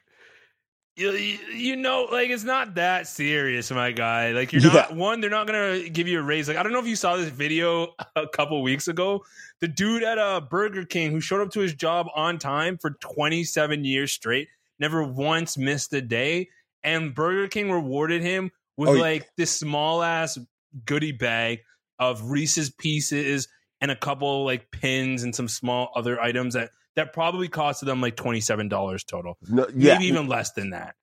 [0.97, 4.31] you, you know, like it's not that serious, my guy.
[4.31, 4.95] Like you're not Yeah.
[4.95, 6.47] one, they're not gonna give you a raise.
[6.47, 9.25] Like I don't know if you saw this video a couple weeks ago.
[9.59, 12.91] The dude at a Burger King who showed up to his job on time for
[12.91, 14.47] 27 years straight,
[14.79, 16.47] never once missed a day,
[16.83, 19.01] and Burger King rewarded him with Oh, yeah.
[19.01, 20.37] like this small ass
[20.85, 21.59] goodie bag
[21.99, 23.47] of Reese's Pieces
[23.81, 28.01] and a couple like pins and some small other items that that probably costed them
[28.01, 30.95] like twenty seven dollars total, no, yeah, maybe even less than that.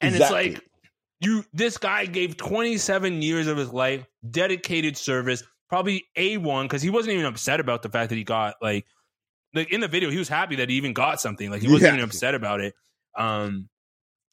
[0.00, 0.46] And Exactly.
[0.46, 0.64] it's like
[1.20, 6.66] you, this guy gave twenty seven years of his life, dedicated service, probably a one
[6.66, 8.86] because he wasn't even upset about the fact that he got like
[9.54, 11.82] like in the video he was happy that he even got something like he wasn't
[11.92, 11.94] Yeah.
[11.98, 12.74] even upset about it.
[13.16, 13.68] Um,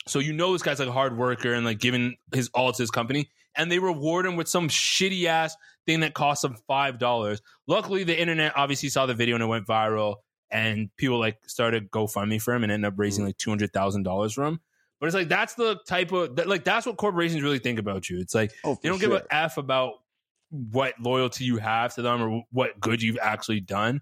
[0.08, 2.82] so you know this guy's like a hard worker and like giving his all to
[2.84, 3.30] his company.
[3.56, 5.56] and they reward him with some shitty ass
[5.86, 7.42] thing that cost them five dollars.
[7.68, 10.18] Luckily, the internet obviously saw the video and it went viral,
[10.50, 13.02] and people like started GoFundMe for him and ended up Mm-hmm.
[13.02, 14.60] raising like two hundred thousand dollars for him.
[15.00, 18.10] But it's like that's the type of that, like that's what corporations really think about
[18.10, 18.20] you.
[18.20, 19.94] It's like Oh, they don't give a f about
[20.50, 24.02] what loyalty you have to them or what good you've actually done.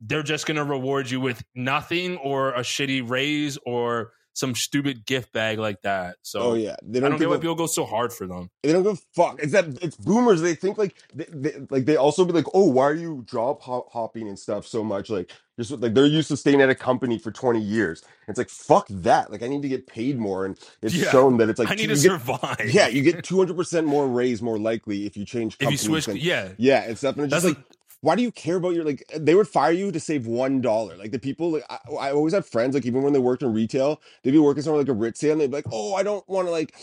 [0.00, 5.32] They're just gonna reward you with nothing or a shitty raise or some stupid gift
[5.32, 6.16] bag like that.
[6.22, 8.26] So Oh yeah, they I don't, don't get why a- people go so hard for
[8.26, 8.50] them.
[8.62, 9.40] They don't give a fuck.
[9.42, 10.40] It's that it's boomers.
[10.40, 13.60] They think like they, they like they also be like, oh, why are you job
[13.60, 15.10] hopping and stuff so much?
[15.10, 18.04] Like just like they're used to staying at a company for twenty years.
[18.28, 19.30] It's like fuck that.
[19.32, 21.10] Like I need to get paid more, and it's Yeah.
[21.10, 22.70] shown that it's like I need to get- survive.
[22.72, 25.54] Yeah, you get two hundred percent more raise more likely if you change.
[25.54, 27.16] If you Companies switch, than- yeah, yeah, and stuff.
[27.16, 27.66] And it's That's just like,
[28.00, 29.04] why do you care about your like?
[29.16, 30.96] They would fire you to save one dollar.
[30.96, 33.52] Like the people, like I, I always have friends, like even when they worked in
[33.52, 36.46] retail, they'd be working somewhere like Aritzia, and they'd be like, oh, I don't want
[36.46, 36.74] to like.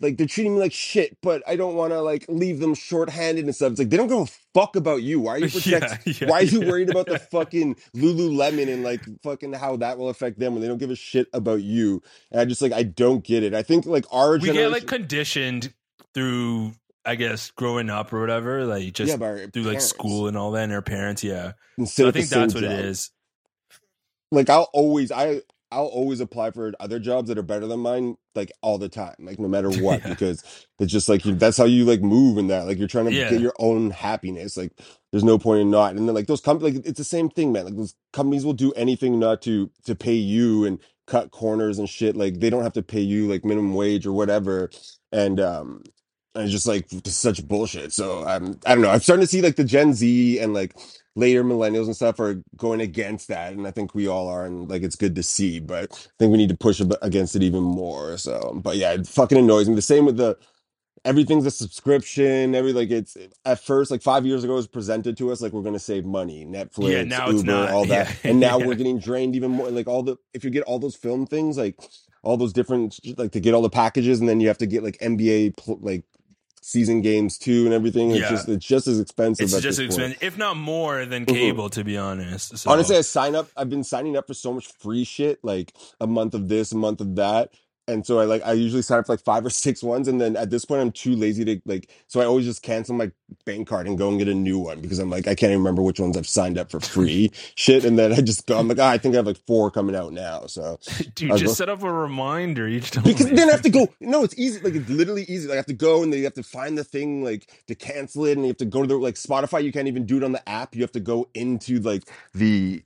[0.00, 3.44] Like they're treating me like shit, but I don't want to like leave them shorthanded
[3.44, 3.70] and stuff.
[3.70, 5.20] It's like they don't give a fuck about you.
[5.20, 6.04] Why are you protect?
[6.04, 6.68] Yeah, yeah, why are you yeah.
[6.68, 10.66] worried about the fucking Lululemon and like fucking how that will affect them when they
[10.66, 12.02] don't give a shit about you?
[12.32, 13.54] And I just like I don't get it.
[13.54, 15.72] I think like our we generation, get like conditioned
[16.14, 16.74] through,
[17.06, 19.16] I guess, growing up or whatever, like just Yeah,
[19.52, 21.24] through like school and all that, and our parents.
[21.24, 22.72] Yeah, instead so I think that's what it job.
[22.72, 23.10] is.
[24.30, 25.40] like I'll always I
[25.70, 29.14] I'll always apply for other jobs that are better than mine like all the time
[29.20, 30.08] like no matter what Yeah.
[30.08, 30.42] because
[30.78, 33.24] it's just like that's how you like move in that like you're trying to Yeah.
[33.24, 34.72] get your own happiness like
[35.12, 37.52] there's no point in not and then like those companies like it's the same thing
[37.52, 41.78] man like those companies will do anything not to to pay you and cut corners
[41.78, 44.70] and shit like they don't have to pay you like minimum wage or whatever
[45.12, 45.82] and um
[46.36, 49.56] it's just like such bullshit so I'm I don't know I'm starting to see like
[49.56, 50.74] the Gen Z and like
[51.16, 54.70] later millennials and stuff are going against that and i think we all are and
[54.70, 57.42] like it's good to see but i think we need to push ab- against it
[57.42, 60.38] even more so but yeah it fucking annoys me the same with the
[61.04, 65.16] everything's a subscription every like it's at first like five years ago it was presented
[65.16, 67.70] to us like we're going to save money netflix Yeah, now uber it's not.
[67.70, 68.30] all that Yeah.
[68.30, 68.66] and now Yeah.
[68.66, 71.58] we're getting drained even more like all the if you get all those film things
[71.58, 71.76] like
[72.22, 74.84] all those different like to get all the packages and then you have to get
[74.84, 76.04] like nba pl- like
[76.64, 78.30] season games too and everything it's Yeah.
[78.30, 79.86] just it's just as expensive It's just point.
[79.90, 81.34] expensive, if not more than Mhm.
[81.34, 82.56] cable, to be honest.
[82.56, 83.48] So, Honestly, I sign up.
[83.56, 86.76] I've been signing up for so much free shit, like a month of this, a
[86.76, 87.50] month of that,
[87.88, 90.20] and so I like I usually sign up for like five or six ones, and
[90.20, 91.90] then at this point I'm too lazy to like.
[92.06, 93.10] So I always just cancel my
[93.44, 95.58] bank card and go and get a new one because I'm like I can't even
[95.58, 98.58] remember which ones I've signed up for free shit, and then I just go.
[98.58, 100.46] I'm like, ah, I think I have like four coming out now.
[100.46, 100.78] So
[101.14, 103.04] dude, I'll just go- set up a reminder each time.
[103.04, 103.88] because then I have to go.
[104.00, 104.60] No, it's easy.
[104.60, 105.48] Like it's literally easy.
[105.48, 107.74] Like I have to go and then you have to find the thing like to
[107.74, 109.62] cancel it, and you have to go to the like Spotify.
[109.64, 110.74] You can't even do it on the app.
[110.74, 112.04] You have to go into like
[112.34, 112.82] the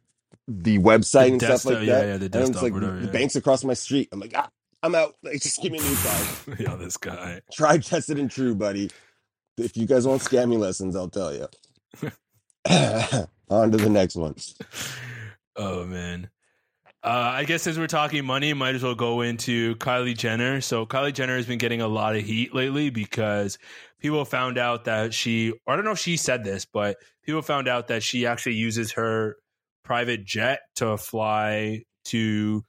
[0.48, 2.06] the website The and stuff desktop- like yeah, that.
[2.06, 3.10] yeah, the and desktop, like whatever, the yeah.
[3.12, 4.08] bank's across my street.
[4.12, 4.48] I'm like, ah,
[4.86, 5.16] I'm out.
[5.24, 6.60] Like just give me a new card.
[6.60, 7.40] yeah, this guy.
[7.52, 8.88] Try tested and true, buddy.
[9.58, 11.48] If you guys want scammy lessons, I'll tell you.
[13.48, 14.36] On to the next one.
[15.56, 16.30] Oh man.
[17.02, 20.60] Uh, I guess as we're talking money, might as well go into Kylie Jenner.
[20.60, 23.58] So Kylie Jenner has been getting a lot of heat lately because
[23.98, 27.42] people found out that she, or I don't know if she said this, but people
[27.42, 29.36] found out that she actually uses her
[29.84, 32.64] private jet to fly to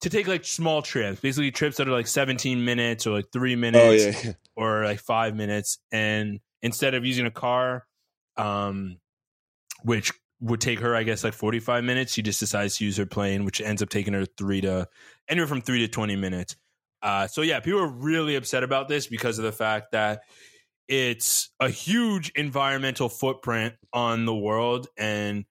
[0.00, 3.56] to take like small trips, basically trips that are like 17 minutes or like three
[3.56, 4.32] minutes Oh yeah.
[4.56, 7.86] or like five minutes and instead of using a car
[8.36, 8.98] um
[9.82, 13.06] which would take her i guess like 45 minutes she just decides to use her
[13.06, 14.86] plane which ends up taking her three to
[15.28, 16.56] anywhere from three to 20 minutes
[17.02, 20.20] uh so yeah people are really upset about this because of the fact that
[20.88, 25.44] it's a huge environmental footprint on the world and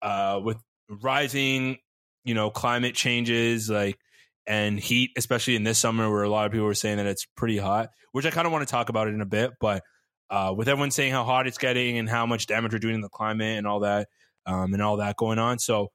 [0.00, 1.78] uh with rising
[2.24, 3.98] you know climate changes like
[4.46, 7.26] and heat especially in this summer where a lot of people were saying that it's
[7.36, 9.82] pretty hot which i kind of want to talk about it in a bit but
[10.30, 13.00] uh with everyone saying how hot it's getting and how much damage we're doing in
[13.00, 14.08] the climate and all that
[14.46, 15.88] um and all that going on so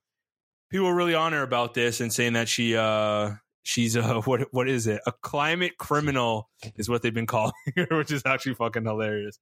[0.70, 3.32] people are really on her about this and saying that she uh
[3.64, 7.98] she's a what what is it a climate criminal is what they've been calling her
[7.98, 9.40] which is actually fucking hilarious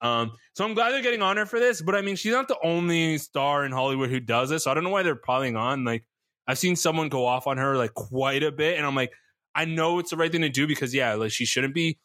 [0.00, 2.48] um, so I'm glad they're getting on her for this, but I mean, she's not
[2.48, 4.64] the only star in Hollywood who does this.
[4.64, 5.84] So I don't know why they're piling on.
[5.84, 6.04] Like,
[6.48, 9.12] I've seen someone go off on her like quite a bit, and I'm like,
[9.54, 11.98] I know it's the right thing to do because yeah, like she shouldn't be,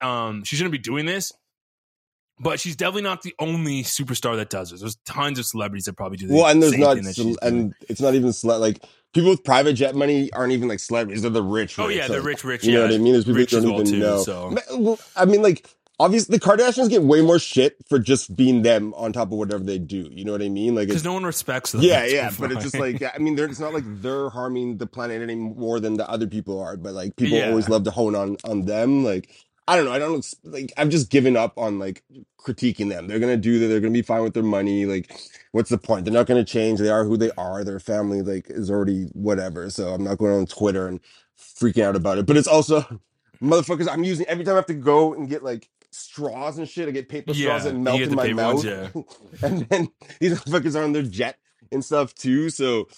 [0.00, 1.30] um, she shouldn't be doing this.
[2.40, 4.80] But she's definitely not the only superstar that does this.
[4.80, 6.34] There's tons of celebrities that probably do this.
[6.34, 7.54] Well, and there's not, thing that cel- she's doing.
[7.60, 8.82] and it's not even cele- like
[9.12, 11.22] people with private jet money aren't even like celebrities.
[11.22, 11.78] They're the rich.
[11.78, 11.98] Oh rich.
[11.98, 12.64] yeah, they're rich, rich.
[12.64, 13.12] You know what I mean?
[13.12, 13.98] There's people rich that don't well even too.
[14.00, 14.22] know.
[14.22, 15.68] So I mean, like
[16.02, 19.62] obviously the Kardashians get way more shit for just being them on top of whatever
[19.62, 20.08] they do.
[20.10, 20.74] You know what I mean?
[20.74, 21.80] Like, because no one respects them.
[21.82, 25.22] yeah, yeah, but it's just like I mean, it's not like they're harming the planet
[25.22, 26.76] any more than the other people are.
[26.76, 27.50] But like people Yeah.
[27.50, 29.04] always love to hone on on them.
[29.04, 29.30] Like
[29.68, 29.92] I don't know.
[29.92, 30.72] I don't like.
[30.76, 32.02] I've just given up on like
[32.38, 33.06] critiquing them.
[33.06, 33.68] They're gonna do that.
[33.68, 34.86] They're gonna be fine with their money.
[34.86, 35.14] Like,
[35.52, 36.04] what's the point?
[36.04, 36.80] They're not gonna change.
[36.80, 37.62] They are who they are.
[37.62, 39.70] Their family like is already whatever.
[39.70, 40.98] So I'm not going on Twitter and
[41.38, 42.26] freaking out about it.
[42.26, 43.00] But it's also
[43.40, 43.88] motherfuckers.
[43.88, 46.88] I'm using every time I have to go and get like straws and shit.
[46.88, 49.06] I get paper straws Yeah, that melt in my mouth, ones,
[49.42, 49.88] and then
[50.20, 51.38] these motherfuckers are on their jet
[51.70, 52.50] and stuff too.
[52.50, 52.88] So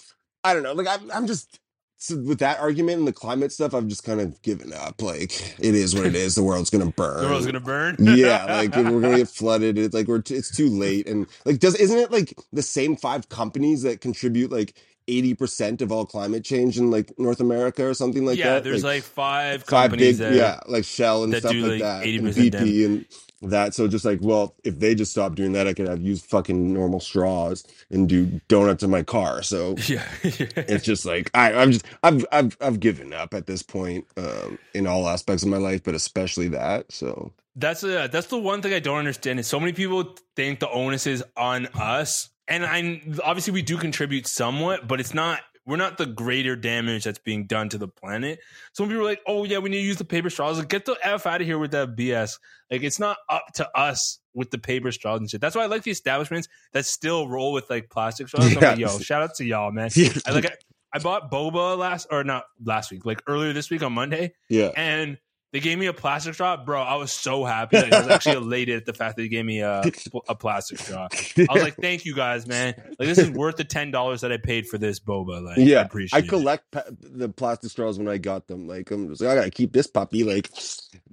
[0.43, 0.73] I don't know.
[0.73, 1.59] Like I'm, I'm just
[1.97, 3.73] so with that argument and the climate stuff.
[3.73, 5.01] I've just kind of given up.
[5.01, 6.35] Like it is what it is.
[6.35, 7.21] The world's gonna burn.
[7.23, 7.95] The world's gonna burn.
[7.99, 9.77] yeah, like we're gonna get flooded.
[9.77, 11.07] It's like we're t- it's too late.
[11.07, 14.73] And like, does isn't it like the same five companies that contribute like
[15.07, 18.53] eighty percent of all climate change in like North America or something like yeah, that?
[18.55, 21.81] Yeah, there's like, five five companies big, that yeah, like Shell and stuff like like,
[21.81, 23.05] that, and 80% BP and
[23.41, 23.73] that.
[23.73, 26.73] So just like, well, if they just stop doing that, I could have used fucking
[26.73, 29.43] normal straws and do donuts in my car.
[29.43, 33.61] So yeah, it's just like I, I'm just I've I've I've given up at this
[33.61, 36.91] point um, in all aspects of my life, but especially that.
[36.91, 40.59] So That's uh, that's the one thing I don't understand is so many people think
[40.59, 45.41] the onus is on us, and I obviously we do contribute somewhat, but it's not.
[45.67, 48.37] We're not the greater damage that's being done to the planet.
[48.73, 50.85] Some people are like, "Oh yeah, we need to use the paper straws." Like, get
[50.85, 52.37] the f out of here with that BS.
[52.69, 55.41] Like, it's not up to us with the paper straws and shit.
[55.41, 58.55] That's why I like the establishments that still roll with like plastic straws.
[58.55, 59.89] I'm like, yo, shout out to y'all, man.
[60.27, 60.45] I like.
[60.45, 60.55] I,
[60.93, 64.69] I bought boba last or not last week, like earlier this week on Monday yeah,
[64.77, 65.17] and
[65.55, 66.81] they gave me a plastic straw, bro.
[66.81, 67.77] I was so happy.
[67.77, 69.83] Like, I was actually elated at the fact that they gave me a,
[70.27, 71.07] a plastic straw.
[71.13, 72.73] I was like, "Thank you guys, man.
[72.99, 75.41] Like this is worth the ten dollars that I paid for this boba.
[75.41, 75.81] Like, I yeah.
[75.83, 78.67] appreciate I collect pa- the plastic straws when I got them.
[78.67, 80.25] Like I'm just like I gotta keep this puppy.
[80.25, 80.49] Like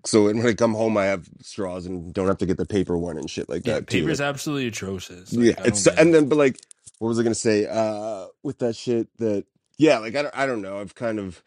[0.04, 2.98] so when I come home, I have straws and don't have to get the paper
[2.98, 3.64] one and shit like.
[3.64, 3.86] Yeah, that.
[3.86, 5.32] paper is Like, absolutely atrocious.
[5.32, 6.12] Like, yeah, it's and it.
[6.14, 6.58] then but like
[6.98, 7.66] what was I gonna say?
[7.66, 9.44] Uh, with that shit that
[9.78, 10.80] yeah, like I don't I don't know.
[10.80, 11.40] I've kind of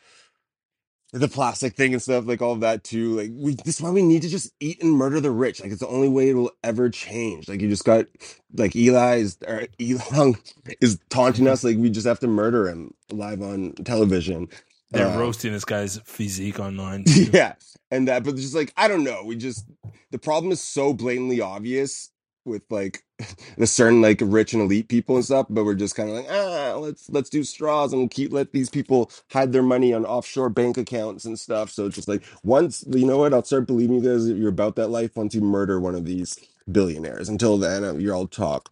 [1.20, 3.16] the plastic thing and stuff, like all of that too.
[3.16, 5.62] Like we, this is why we need to just eat and murder the rich.
[5.62, 7.48] Like it's the only way it will ever change.
[7.48, 8.06] Like you just got,
[8.54, 10.36] like Eli is or Elon
[10.82, 11.64] is taunting us.
[11.64, 14.50] Like we just have to murder him live on television.
[14.92, 17.04] they're Uh, roasting this guy's physique online.
[17.06, 17.30] Too.
[17.32, 17.54] yeah,
[17.92, 19.24] and that, but just like I don't know.
[19.24, 19.66] We just
[20.12, 22.10] the problem is so blatantly obvious
[22.44, 23.05] with like
[23.58, 26.28] the certain like rich and elite people and stuff, but we're just kind of like
[26.30, 30.50] ah, let's let's do straws and keep let these people hide their money on offshore
[30.50, 31.70] bank accounts and stuff.
[31.70, 34.50] So it's just like once you know what, I'll start believing you guys that you're
[34.50, 36.38] about that life once you murder one of these
[36.72, 37.30] billionaires.
[37.30, 38.70] Until then, uh, you're all talk.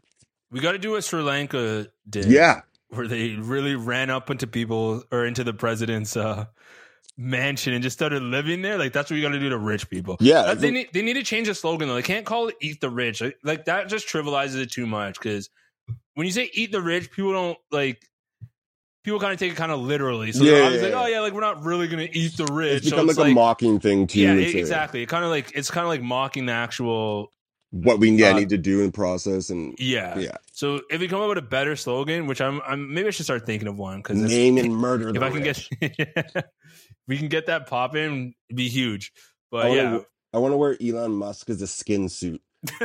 [0.52, 2.26] We got to do what Sri Lanka did.
[2.26, 6.46] Yeah, where they really ran up into people or into the president's uh,
[7.18, 8.78] mansion and just started living there.
[8.78, 10.18] Like that's what you got to do to rich people.
[10.20, 11.96] Yeah, That- they need they need to change the slogan though.
[11.96, 15.20] They can't call it "Eat the Rich." Like, like that just trivializes it too much.
[15.20, 15.50] Because
[16.16, 18.02] when you say "Eat the Rich," people don't like.
[19.04, 20.32] People kind of take it kind of literally.
[20.32, 20.94] So Yeah, they're yeah, like.
[20.94, 23.32] "Oh yeah, like we're not really gonna eat the rich." it's So become it's like,
[23.32, 24.22] a mocking thing too.
[24.22, 25.04] Yeah, a- exactly.
[25.04, 27.30] It kind of like it's kind of like mocking the actual.
[27.72, 30.18] what we yeah, Uh, need to do in process and Yeah.
[30.20, 33.12] yeah, So if we come up with a better slogan, which I'm, I'm maybe I
[33.12, 35.10] should start thinking of one because name and murder.
[35.10, 35.70] if I can rich.
[35.82, 36.46] get
[37.06, 39.12] we can get that popping, it'd be huge.
[39.14, 39.20] I
[39.52, 40.00] But wanna, yeah.
[40.34, 42.42] I want to wear Elon Musk as a skin suit.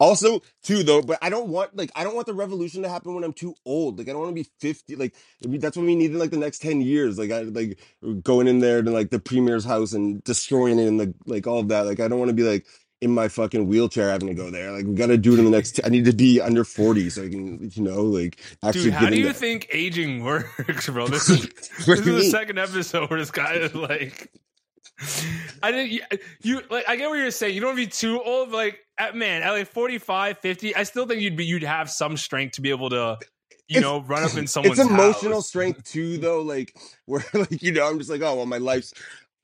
[0.00, 3.14] Also, too though, but I don't want like I don't want the revolution to happen
[3.14, 3.98] when I'm too old.
[3.98, 4.96] Like I don't want to be fifty.
[4.96, 7.18] Like that's what we need in like the next ten years.
[7.18, 7.78] Like I like
[8.22, 11.58] going in there to like the premier's house and destroying it and the like all
[11.58, 11.84] of that.
[11.84, 12.66] Like I don't want to be like
[13.02, 14.72] in my fucking wheelchair having to go there.
[14.72, 15.72] Like we got to do it in the next.
[15.72, 18.92] T- I need to be under forty so I can you know like actually Dude,
[18.94, 21.06] how do you think aging works, bro?
[21.08, 21.42] This is
[21.86, 24.30] this is the second episode where this guy is like
[25.62, 26.00] I didn't
[26.42, 27.54] you, like I get what you're saying.
[27.54, 30.82] You don't want to be too old, like at man, at like 45, 50, I
[30.84, 33.18] still think you'd be you'd have some strength to be able to
[33.68, 35.48] you It's- know, run up in someone's it's emotional house.
[35.48, 36.74] strength too though like
[37.06, 38.94] where like you know i'm just like oh well my life's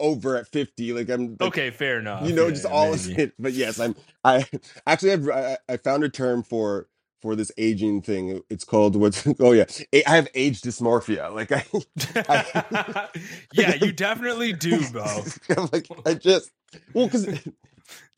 [0.02, 2.28] over at 50 like i'm like, Okay, fair enough.
[2.28, 3.12] you know Yeah, just all maybe.
[3.14, 4.46] of it but yes i'm i
[4.86, 6.88] actually I've, i i found a term for
[7.22, 9.64] for this aging thing it's called what's oh yeah
[10.06, 11.64] I have age dysmorphia like i
[12.28, 13.08] I-
[13.54, 15.24] yeah, you definitely do, bro.
[15.72, 16.50] Like i just
[16.94, 17.26] well because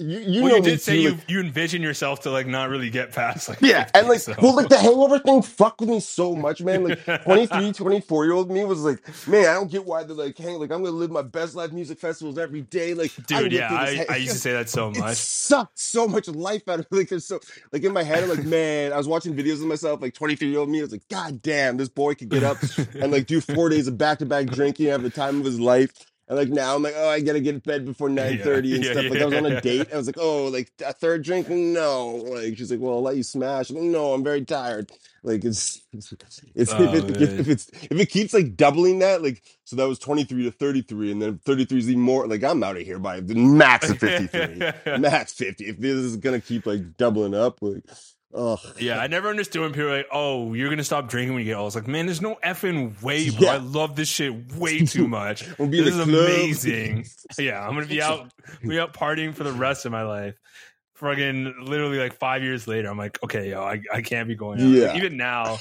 [0.00, 2.68] you, you well, know you did say you like- you envision yourself to like not
[2.68, 4.34] really get past like Yeah, 50, and like, so.
[4.42, 6.82] well, like the hangover thing fucked with me so much, man.
[6.84, 8.98] Like, 23, 24 year old me was like,
[9.28, 11.70] man, I don't get why they're like, hang, like, I'm gonna live my best life
[11.72, 12.92] music festivals every day.
[12.94, 15.16] Like, dude, get yeah, I, hang- I used to say that so it much.
[15.16, 16.92] sucked so much life out of it.
[16.94, 17.38] Like, there's so,
[17.72, 20.48] like, in my head, I'm like, man, I was watching videos of myself, like, 23
[20.48, 20.80] year old me.
[20.80, 22.58] I was like, god damn, this boy could get up
[22.94, 25.60] and like do four days of back to back drinking, have the time of his
[25.60, 25.92] life.
[26.28, 28.84] And like now I'm like, oh, I gotta get to bed before nine thirty and
[28.84, 29.08] Yeah, stuff.
[29.10, 29.88] Like I was on a date.
[29.92, 31.48] I was like, oh, like a third drink?
[31.48, 32.16] No.
[32.16, 33.70] Like she's like, well, I'll let you smash.
[33.70, 34.90] I'm like, no, I'm very tired.
[35.22, 36.12] Like it's it's
[36.70, 39.98] Oh, if, it, if it's if it keeps like doubling that, like so that was
[39.98, 42.26] 23 to 33, and then 33 is even more.
[42.26, 45.66] Like I'm out of here by the max of 53, max 50.
[45.66, 47.82] If this is gonna keep like doubling up, like,
[48.34, 51.44] oh Yeah, I never understood when people were like, "Oh, you're gonna stop drinking when
[51.44, 53.38] you get old." It's like, man, there's no effing way, bro.
[53.40, 53.52] Yeah.
[53.54, 55.44] I love this shit way too much.
[55.58, 56.08] We'll be this is club.
[56.08, 57.06] amazing.
[57.38, 58.30] yeah, I'm gonna be out,
[58.66, 60.34] be out partying for the rest of my life.
[60.96, 64.60] Fucking literally like five years later, I'm like, okay, yo, I, I can't be going
[64.60, 64.66] out.
[64.88, 65.58] Like, even now,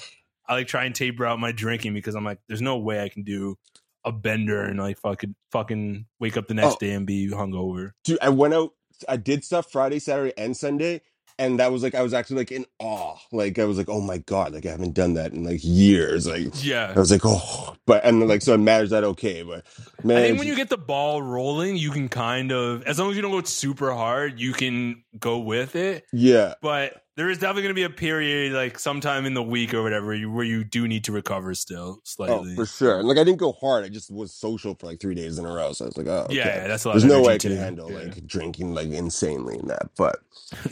[0.48, 3.10] I like try and taper out my drinking because I'm like, there's no way I
[3.10, 3.58] can do
[4.06, 6.78] a bender and like fucking fucking wake up the next Oh.
[6.80, 7.92] day and be hungover.
[8.04, 8.72] dude i went out
[9.08, 11.02] i did stuff friday saturday and sunday
[11.40, 14.02] and that was like i was actually like in awe like i was like oh
[14.02, 16.94] my god like i haven't done that in like years like Yeah.
[16.96, 19.66] i was like oh but and like so it matters that okay but
[20.04, 23.10] man I think when you get the ball rolling, you can kind of, as long
[23.10, 26.06] as you don't go super hard, you can go with it.
[26.12, 29.74] yeah But there is definitely going to be a period, like sometime in the week
[29.74, 32.36] or whatever, where you do need to recover still slightly.
[32.36, 32.56] oh slightly.
[32.56, 35.38] for sure like i didn't go hard i just was social for like three days
[35.38, 36.36] in a row so i was like oh okay.
[36.36, 38.00] Yeah, yeah, that's a lot there's of no way i can handle Yeah.
[38.00, 40.20] like drinking like insanely in that but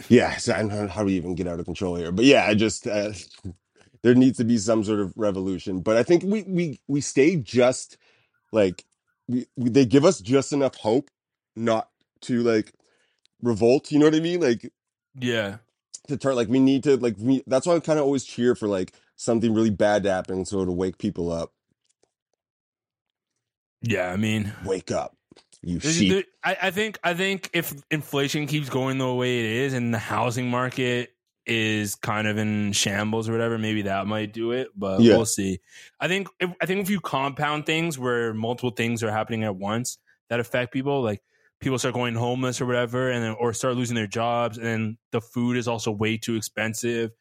[0.09, 2.25] yeah so i don't know how do we even get out of control here but
[2.25, 3.11] yeah i just uh,
[4.03, 7.35] there needs to be some sort of revolution but i think we we we stay
[7.35, 7.97] just
[8.51, 8.83] like
[9.27, 11.09] we, we they give us just enough hope
[11.55, 11.89] not
[12.21, 12.73] to like
[13.41, 14.71] revolt you know what i mean like
[15.19, 15.57] Yeah.
[16.07, 18.55] To turn like we need to like we that's why i kind of always cheer
[18.55, 21.51] for like something really bad to happen so to wake people up
[23.81, 24.11] Yeah.
[24.11, 25.15] I mean, wake up
[25.63, 29.39] you there's- sheep there- I, I think, I think if inflation keeps going the way
[29.39, 31.11] it is and the housing market
[31.45, 35.17] is kind of in shambles or whatever, maybe that might do it, but Yeah.
[35.17, 35.59] we'll see.
[35.99, 39.55] I think, if, I think if you compound things where multiple things are happening at
[39.55, 39.99] once
[40.29, 41.21] that affect people, like
[41.61, 44.97] people start going homeless or whatever, and then or start losing their jobs, and then
[45.11, 47.11] the food is also way too expensive,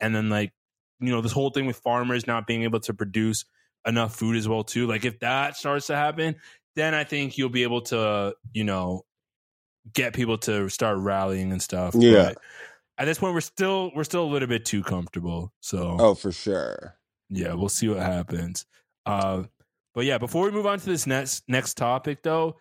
[0.00, 0.52] and then like
[1.00, 3.44] you know this whole thing with farmers not being able to produce
[3.86, 4.86] enough food as well too.
[4.86, 6.36] Like if that starts to happen,
[6.74, 9.02] then I think you'll be able to you know
[9.92, 11.94] get people to start rallying and stuff.
[11.96, 12.30] Yeah.
[12.34, 12.38] But
[12.98, 15.52] at this point, we're still we're still a little bit too comfortable.
[15.60, 16.96] So oh for sure
[17.30, 18.66] yeah, we'll see what happens.
[19.04, 19.44] Uh,
[19.94, 22.56] but yeah, before we move on to this next next topic, though,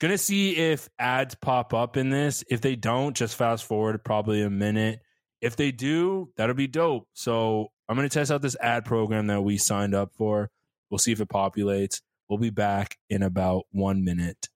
[0.00, 2.44] gonna see if ads pop up in this.
[2.50, 5.00] If they don't, just fast forward probably a minute.
[5.40, 7.08] If they do, that'll be dope.
[7.12, 10.50] So I'm gonna test out this ad program that we signed up for.
[10.90, 12.00] We'll see if it populates.
[12.28, 14.48] We'll be back in about one minute.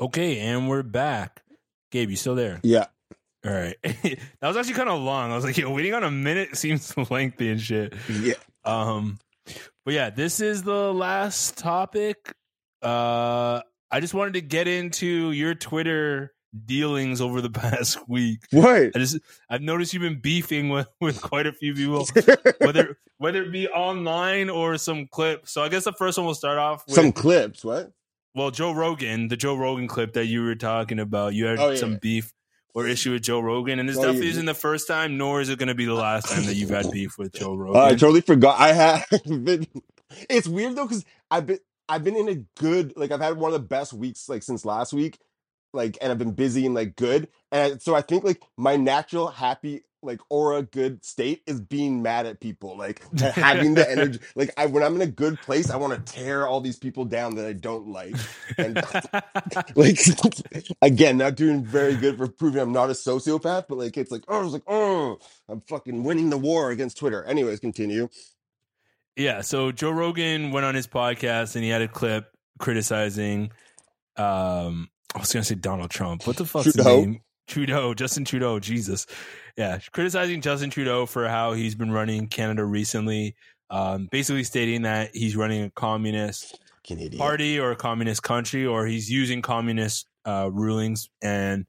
[0.00, 1.42] Okay, and we're back.
[1.90, 2.58] Gabe, you still there?
[2.62, 2.86] yeah
[3.46, 3.76] All right.
[3.82, 5.30] that was actually kind of long.
[5.30, 7.92] I was like, yo, waiting on a minute seems lengthy and shit.
[8.08, 8.34] yeah
[8.64, 9.18] Um,
[9.84, 12.32] but yeah, this is the last topic.
[12.80, 16.32] Uh, I just wanted to get into your Twitter
[16.64, 18.40] dealings over the past week.
[18.52, 19.18] what I just
[19.50, 22.08] I've noticed you've been beefing with with quite a few people,
[22.58, 25.52] whether whether it be online or some clips.
[25.52, 27.92] So I guess the first one will start off with some clips what
[28.34, 31.34] well, Joe Rogan, the Joe Rogan clip that you were talking about.
[31.34, 31.76] You had Oh, yeah.
[31.76, 32.32] some beef
[32.74, 34.30] or issue with Joe Rogan, and this Oh, definitely yeah.
[34.32, 36.70] isn't the first time, nor is it going to be the last time that you've
[36.70, 37.76] had beef with Joe Rogan.
[37.80, 38.60] Uh, I totally forgot.
[38.60, 39.66] I have been.
[40.28, 41.58] It's weird though because I've been
[41.88, 44.64] I've been in a good like I've had one of the best weeks like since
[44.64, 45.18] last week,
[45.72, 49.28] like and I've been busy and like good, and so I think like my natural
[49.28, 54.50] happy like aura good state is being mad at people like having the energy like
[54.56, 57.36] I, when i'm in a good place i want to tear all these people down
[57.36, 58.14] that i don't like
[58.58, 58.76] and
[59.76, 59.98] like
[60.82, 64.24] again not doing very good for proving i'm not a sociopath but like it's like
[64.28, 68.08] oh i was like oh i'm fucking winning the war against twitter anyways continue
[69.16, 73.50] Yeah, so Joe Rogan went on his podcast and he had a clip criticizing
[74.16, 76.26] um I was gonna say Donald Trump.
[76.26, 77.00] What the fuck's his Trudeau?
[77.00, 77.20] name?
[77.48, 79.06] Trudeau, Justin Trudeau, Jesus.
[79.60, 83.36] Yeah, criticizing Justin Trudeau for how he's been running Canada recently.
[83.68, 86.58] Um, basically stating that he's running a communist
[86.88, 87.18] idiot.
[87.18, 91.66] party or a communist country or he's using communist uh, rulings and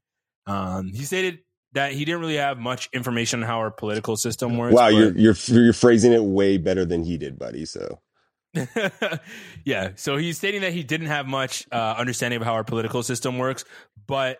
[0.48, 1.40] um, he stated
[1.74, 4.74] that he didn't really have much information on how our political system works.
[4.74, 8.00] wow you're you're you're phrasing it way better than he did buddy so
[9.64, 9.92] yeah.
[9.96, 13.38] So he's stating that he didn't have much uh, understanding of how our political system
[13.38, 13.64] works,
[14.08, 14.40] but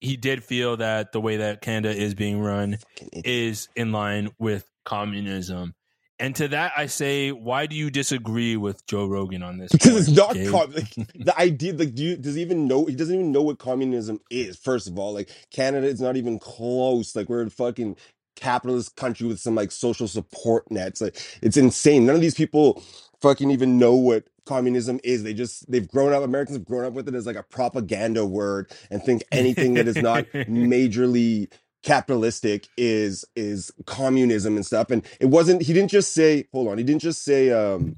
[0.00, 2.78] he did feel that the way that Canada is being run
[3.12, 5.74] is in line with communism.
[6.18, 9.70] And to that, I say, why do you disagree with Joe Rogan on this?
[9.72, 12.86] because point, it's not com- like, the idea like do you does he even know
[12.86, 15.12] he doesn't even know what communism is first of all.
[15.12, 17.14] Like canada is not even close.
[17.14, 17.96] Like we're a fucking
[18.34, 21.02] capitalist country with some like social support nets.
[21.02, 22.06] Like it's insane.
[22.06, 22.82] None of these people
[23.20, 26.92] fucking even know what communism is they just they've grown up americans have grown up
[26.92, 31.50] with it as like a propaganda word and think anything that is not majorly
[31.82, 36.78] capitalistic is is communism and stuff and it wasn't he didn't just say hold on
[36.78, 37.96] he didn't just say um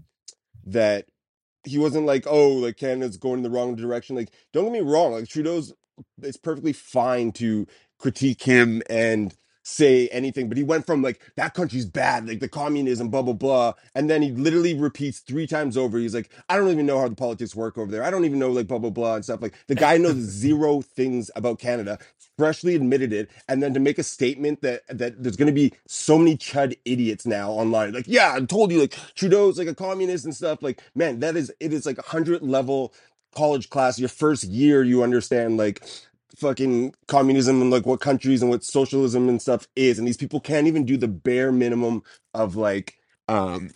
[0.66, 1.07] that
[1.64, 4.16] he wasn't like, oh, like Canada's going in the wrong direction.
[4.16, 5.72] Like, don't get me wrong, like Trudeau's
[6.22, 7.66] it's perfectly fine to
[7.99, 9.34] critique him and
[9.69, 13.35] say anything, but he went from like that country's bad, like the communism, blah blah
[13.35, 15.99] blah, and then he literally repeats three times over.
[15.99, 18.03] He's like, I don't even know how the politics work over there.
[18.03, 19.43] I don't even know like blah blah blah and stuff.
[19.43, 21.99] Like the guy knows zero things about Canada,
[22.39, 25.73] freshly admitted it, and then to make a statement that that there's going to be
[25.87, 29.75] so many chud idiots now online, like, yeah, I told you, like Trudeau's like a
[29.75, 30.62] communist and stuff.
[30.62, 32.95] Like, man, that is it is like a hundred level
[33.35, 33.99] college class.
[33.99, 35.83] Your first year, you understand like
[36.37, 40.41] fucking communism and like what countries and what socialism and stuff is, and these people
[40.41, 42.03] can't even do the bare minimum
[42.35, 42.97] of like
[43.29, 43.70] um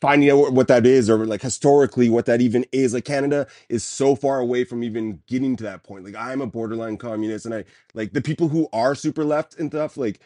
[0.00, 2.94] finding out what- that is or like historically what that even is.
[2.94, 6.04] Like canada is so far away from even getting to that point.
[6.04, 9.70] Like i'm a borderline communist and i like the people who are super left and
[9.70, 10.20] stuff like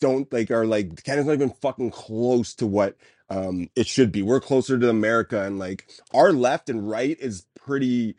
[0.00, 2.96] don't like are like canada's not even fucking close to what
[3.30, 4.22] um it should be.
[4.22, 8.16] We're closer to america and like our left and right is pretty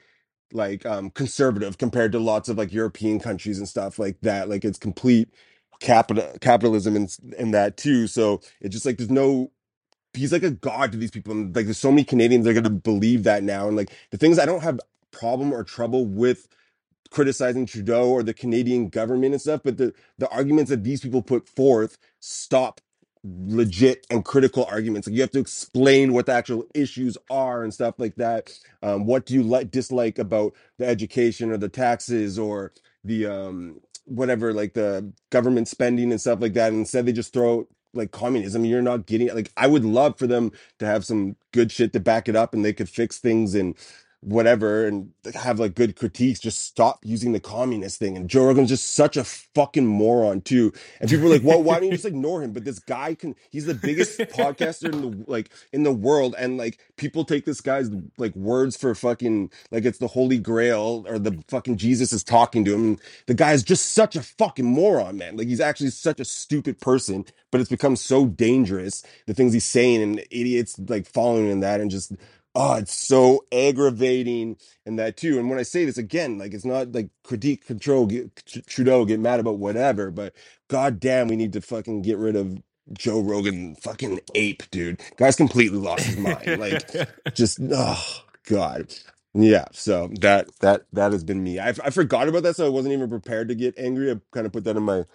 [0.53, 4.65] like um conservative compared to lots of like european countries and stuff like that like
[4.65, 5.29] it's complete
[5.81, 8.07] capital capitalism and and that too.
[8.07, 9.51] So it's just like there's no
[10.15, 12.61] he's like a god to these people and like there's so many canadians that are
[12.61, 14.81] gonna believe that now and like the things i don't have
[15.13, 16.49] problem or trouble with
[17.11, 21.21] criticizing trudeau or the canadian government and stuff but the the arguments that these people
[21.23, 22.81] put forth stop
[23.23, 25.07] legit and critical arguments.
[25.07, 28.51] Like you have to explain what the actual issues are and stuff like that.
[28.83, 32.73] Um what do you like dislike about the education or the taxes or
[33.05, 36.69] the um whatever like the government spending and stuff like that?
[36.71, 38.65] And instead they just throw like communism.
[38.65, 39.35] You're not getting it.
[39.35, 42.53] Like i would love for them to have some good shit to back it up
[42.53, 43.75] and they could fix things and
[44.21, 48.17] whatever and have like good critiques just stop using the communist thing.
[48.17, 50.73] And joe rogan's just such a fucking moron too.
[50.99, 52.51] And people are like well why don't you just ignore him?
[52.51, 56.35] But this guy can he's the biggest podcaster in the like in the world.
[56.37, 61.05] And like people take this guy's like words for fucking like it's the holy grail
[61.07, 62.97] or the fucking jesus is talking to him.
[63.27, 65.37] The guy is just such a fucking moron man.
[65.37, 69.65] Like he's actually such a stupid person but it's become so dangerous the things he's
[69.65, 72.13] saying and idiots like following in that and just
[72.59, 76.65] oh it's so aggravating and that too and when i say this again like it's
[76.65, 80.35] not like critique control get, Tr- trudeau get mad about whatever but
[80.69, 82.59] god damn we need to fucking get rid of
[82.93, 85.01] joe rogan fucking ape dude.
[85.17, 86.83] Guy's completely lost his mind like
[87.35, 88.05] just oh
[88.49, 88.93] god.
[89.35, 91.59] Yeah so that that that has been me.
[91.59, 94.11] I, I forgot about that so i wasn't even prepared to get angry.
[94.11, 95.05] I kind of put that in my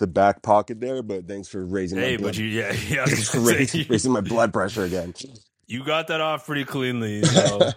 [0.00, 3.02] the back pocket there but thanks for raising Hey, my blood but you, yeah, yeah.
[3.02, 5.14] I was gonna say, raising, raising my blood pressure again
[5.66, 7.22] you got that off pretty cleanly.
[7.34, 7.72] So.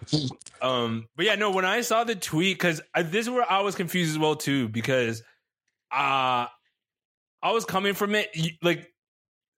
[0.62, 1.52] um, but yeah, no.
[1.52, 4.70] When I saw the tweet, because this is where I was confused as well too,
[4.70, 5.22] because
[5.92, 6.48] uh
[7.42, 8.92] I was coming from it like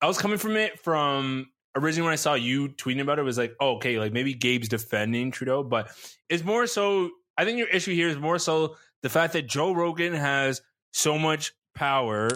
[0.02, 3.26] I was coming from it from originally when I saw you tweeting about it, it
[3.26, 5.90] was like, oh, okay, like maybe Gabe's defending Trudeau, but
[6.30, 7.10] it's more so.
[7.38, 10.62] I think your issue here is more so the fact that Joe Rogan has
[10.92, 12.30] so much power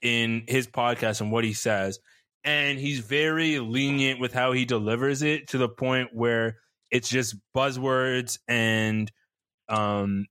[0.00, 1.98] in his podcast and what he says,
[2.46, 6.56] and he's very lenient with how he delivers it to the point where
[6.90, 9.10] it's just buzzwords and,
[9.68, 10.26] um,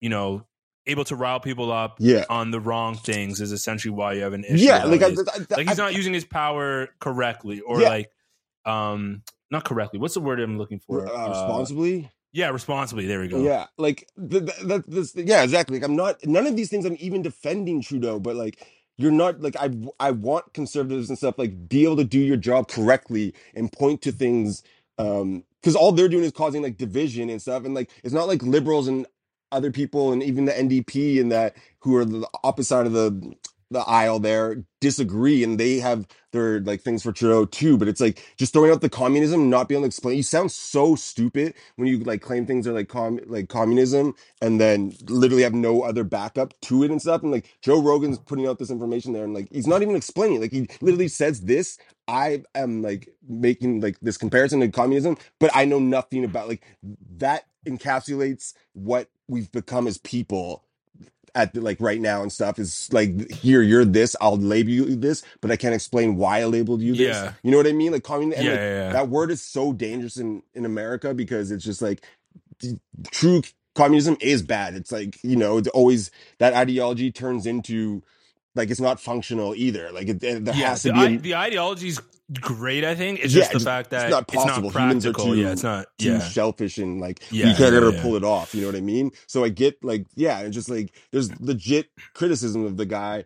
[0.00, 0.44] you know,
[0.86, 2.24] able to rile people up Yeah.
[2.28, 4.64] on the wrong things is essentially why you have an issue.
[4.64, 5.32] Yeah, like it I.
[5.32, 7.88] I, like he's I- not using his power correctly or Yeah.
[7.88, 8.10] like
[8.66, 9.98] um not correctly.
[9.98, 11.06] What's the word I'm looking for?
[11.06, 12.10] uh, Uh, responsibly.
[12.32, 13.06] yeah, responsibly.
[13.06, 13.42] There we go.
[13.42, 14.90] Yeah, like the, the, that.
[14.90, 15.78] This, yeah, exactly.
[15.78, 16.24] Like I'm not.
[16.26, 16.84] None of these things.
[16.84, 18.64] I'm even defending Trudeau, but like
[19.00, 19.40] you're not.
[19.40, 19.70] Like I.
[20.00, 24.02] I want conservatives and stuff like be able to do your job correctly and point
[24.02, 24.62] to things.
[24.98, 28.28] Um, because all they're doing is causing like division and stuff, and like it's not
[28.28, 29.06] like liberals and
[29.52, 33.34] other people and even the NDP and that who are the opposite side of the
[33.70, 37.76] the aisle there disagree and they have their like things for Trudeau too.
[37.78, 40.16] But it's like just throwing out the communism, not being able to explain.
[40.16, 44.60] You sound so stupid when you like claim things are like com like communism and
[44.60, 47.22] then literally have no other backup to it and stuff.
[47.22, 50.36] And like Joe Rogan's putting out this information there and like he's not even explaining.
[50.36, 50.40] it.
[50.42, 51.78] Like he literally says this.
[52.08, 56.64] I am like making like this comparison to communism, but I know nothing about like
[57.18, 60.64] that encapsulates what we've become as people
[61.34, 64.96] at the, like right now and stuff is like here you're this I'll label you
[64.96, 67.16] this but I can't explain why I labeled you this.
[67.16, 67.32] Yeah.
[67.42, 67.92] you know what I mean?
[67.92, 71.64] Like communism Yeah, like, yeah, that word is so dangerous in in America because it's
[71.64, 72.04] just like
[73.10, 73.42] true
[73.74, 74.74] communism is bad.
[74.74, 78.02] It's like you know it's always that ideology turns into
[78.54, 79.90] like it's not functional either.
[79.92, 82.00] Like it, there yeah, has to the, be a, the ideology's
[82.40, 82.84] great.
[82.84, 84.70] I think it's Yeah, just the it's- fact that it's not possible.
[84.70, 85.34] Humans are practical.
[85.34, 85.86] too, yeah, it's not.
[85.98, 88.54] too Yeah, shellfish and like Yeah, you can't yeah, ever pull it off.
[88.54, 89.10] You know what I mean?
[89.26, 93.24] So I get like yeah, it's just like there's legit criticism of the guy,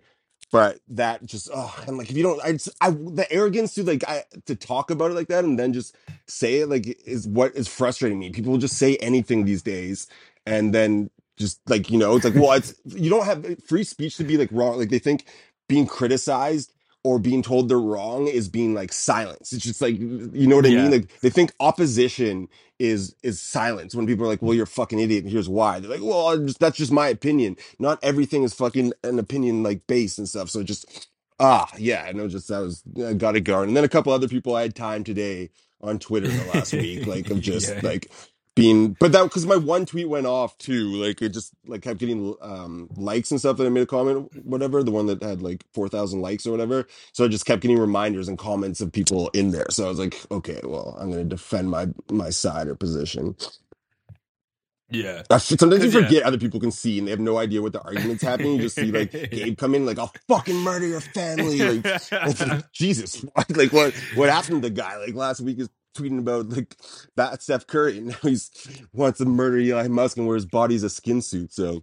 [0.52, 3.82] but that just oh, I'm like if you don't, I, just, I the arrogance to
[3.84, 5.96] like I to talk about it like that and then just
[6.26, 8.30] say it like is what is frustrating me.
[8.30, 10.06] People will just say anything these days,
[10.46, 14.16] and then just like you know it's like well it's you don't have free speech
[14.18, 14.78] to be like wrong.
[14.78, 15.26] Like they think
[15.68, 16.73] being criticized
[17.04, 19.52] or being told they're wrong is being like silenced.
[19.52, 20.82] It's just like you know what I Yeah.
[20.82, 20.92] mean?
[20.92, 22.48] Like they think opposition
[22.80, 25.80] is is silence when people are like, "Well, you're a fucking idiot." And here's why.
[25.80, 27.56] They're like, "Well, just, that's just my opinion.
[27.78, 31.08] Not everything is fucking an opinion like based and stuff." So just
[31.40, 32.28] ah, yeah, I know.
[32.28, 34.74] Just that was I got it going, And then a couple other people I had
[34.74, 35.50] time today
[35.82, 37.80] on Twitter the last week, like of just Yeah.
[37.82, 38.10] like
[38.54, 41.98] being but that because my one tweet went off too like it just like kept
[41.98, 45.42] getting um likes and stuff that i made a comment whatever the one that had
[45.42, 49.28] like 4000 likes or whatever so i just kept getting reminders and comments of people
[49.30, 52.74] in there so i was like okay well i'm gonna defend my my side or
[52.74, 53.36] position
[54.90, 55.22] yeah.
[55.30, 56.06] I f- sometimes you yeah.
[56.06, 58.62] forget other people can see and they have no idea what the argument's happening you
[58.62, 62.02] just see like gabe come in like i'll fucking murder your family like
[62.72, 64.96] Jesus, like what what happened to the guy?
[64.98, 66.76] Like last week is tweeting about like
[67.16, 68.50] that Steph Curry, and now he's
[68.92, 71.52] wants to murder Eli Musk and wear his body's a skin suit.
[71.52, 71.82] So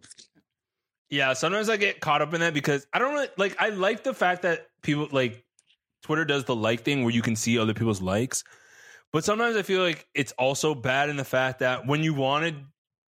[1.09, 3.55] Yeah, sometimes I get caught up in that because I don't really like.
[3.59, 5.43] I like the fact that people like
[6.03, 8.43] Twitter does the like thing where you can see other people's likes,
[9.13, 12.55] but sometimes I feel like it's also bad in the fact that when you wanted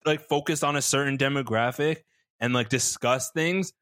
[0.04, 1.98] like focus on a certain demographic
[2.40, 3.72] and like discuss things,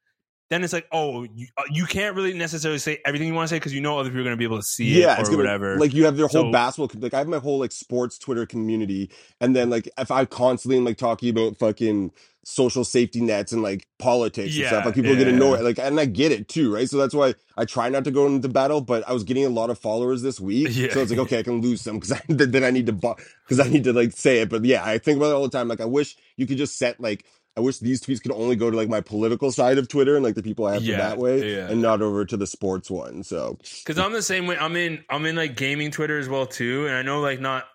[0.49, 3.55] then it's like, oh, you, uh, you can't really necessarily say everything you want to
[3.55, 5.21] say because you know other people are going to be able to see yeah, it
[5.21, 5.77] it's or gonna whatever.
[5.79, 7.01] like you have your whole So- basketball.
[7.01, 9.09] Like I have my whole like sports Twitter community,
[9.41, 12.11] and then like if I constantly am like talking about fucking
[12.47, 15.57] social safety nets and like politics and stuff, like people yeah, get annoyed.
[15.57, 15.65] yeah.
[15.65, 16.87] Like, and I get it too, right?
[16.87, 18.81] So that's why I try not to go into battle.
[18.81, 20.93] But I was getting a lot of followers this week, Yeah.
[20.93, 23.59] so it's like okay, I can lose some because I then I need to because
[23.59, 24.49] I need to like say it.
[24.49, 25.67] But yeah, I think about it all the time.
[25.67, 27.25] Like I wish you could just set like.
[27.57, 30.23] I wish these tweets could only go to like my political side of Twitter and
[30.23, 31.69] like the people I have for Yeah, that way, yeah.
[31.69, 33.23] and not over to the sports one.
[33.23, 34.57] So Because I'm the same way.
[34.57, 35.03] I'm in.
[35.09, 37.65] I'm in like gaming Twitter as well too, and I know like not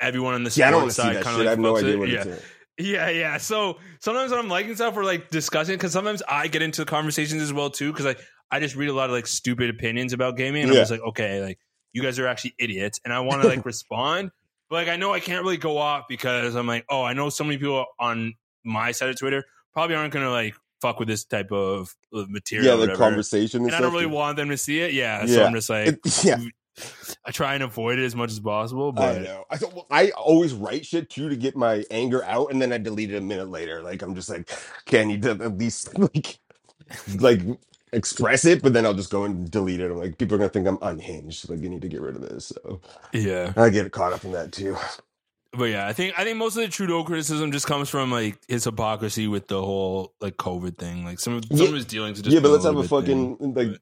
[0.00, 1.58] everyone on the yeah, I don't sports see side that kind of like I have
[1.58, 1.98] no idea it.
[1.98, 2.16] what yeah.
[2.18, 2.26] it's.
[2.26, 2.38] in.
[2.86, 3.36] Yeah, yeah.
[3.38, 7.40] So sometimes when I'm liking stuff or like discussing, because sometimes I get into conversations
[7.40, 8.16] as well too, because I
[8.50, 10.78] I just read a lot of like stupid opinions about gaming, and Yeah.
[10.78, 11.58] I'm just like, okay, like
[11.92, 14.32] you guys are actually idiots, and I want to like respond,
[14.68, 17.30] but like I know I can't really go off because I'm like, oh, I know
[17.30, 18.34] so many people on
[18.64, 22.78] my side of Twitter probably aren't gonna like fuck with this type of of material,
[22.78, 24.92] Yeah, the conversation and, and I don't really want them to see it.
[24.92, 25.34] Yeah, yeah.
[25.34, 26.38] so I'm just like, It- yeah.
[27.24, 29.44] I try and avoid it as much as possible, I but know.
[29.48, 32.78] I, well, I always write shit too to get my anger out, and then I
[32.78, 33.80] delete it a minute later.
[33.80, 34.50] Like I'm just like,
[34.88, 36.38] okay, I need to at least like,
[37.20, 37.40] like
[37.92, 39.90] express it, but then I'll just go and delete it.
[39.90, 41.48] I'm like, people are gonna think I'm unhinged.
[41.48, 42.46] Like, you need to get rid of this.
[42.46, 42.80] So
[43.12, 43.52] yeah.
[43.56, 44.76] I get caught up in that too.
[45.56, 48.38] But yeah, I think I think most of the Trudeau criticism just comes from like
[48.48, 51.04] his hypocrisy with the whole like COVID thing.
[51.04, 51.68] Like some of some Yeah.
[51.68, 52.20] of his dealings.
[52.20, 53.54] Just yeah, but let's have a fucking thing.
[53.54, 53.80] like.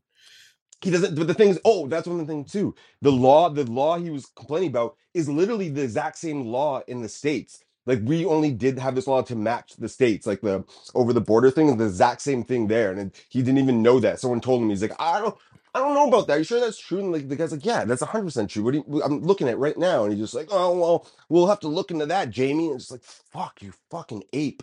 [0.83, 1.15] He doesn't.
[1.15, 2.75] But the thing is, oh, that's one of the things too.
[3.03, 7.03] The law, the law he was complaining about, is literally the exact same law in
[7.03, 7.63] the states.
[7.87, 10.65] Like we only did have this law to match the states, like the
[10.95, 14.01] over the border thing is the exact same thing there, and he didn't even know
[14.01, 14.19] that.
[14.21, 15.37] Someone told him he's like, I don't,
[15.75, 16.35] I don't know about that.
[16.35, 16.99] Are you sure that's true?
[16.99, 18.63] And like the guy's like, Yeah, that's hundred percent true.
[18.63, 21.47] What do you, I'm looking at right now, and he's just like, Oh well, we'll
[21.49, 22.67] have to look into that, Jamie.
[22.67, 24.63] And it's just like, Fuck you, fucking ape.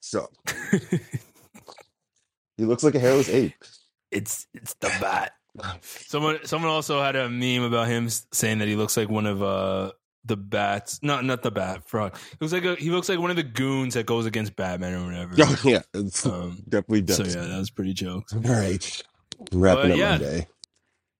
[0.00, 0.28] So
[2.56, 3.54] he looks like a hairless ape.
[4.10, 5.32] It's it's the bat.
[5.82, 9.42] Someone someone also had a meme about him saying that he looks like one of
[9.42, 9.90] uh
[10.24, 11.00] the bats.
[11.02, 12.16] Not not the bat frog.
[12.16, 14.94] He looks like a, he looks like one of the goons that goes against Batman
[14.94, 15.34] or whatever.
[15.40, 18.32] Oh yeah, it's Um, definitely so yeah, that was pretty jokes.
[18.32, 19.19] All right, I'm
[19.52, 20.12] wrapping up yeah.
[20.12, 20.46] my day.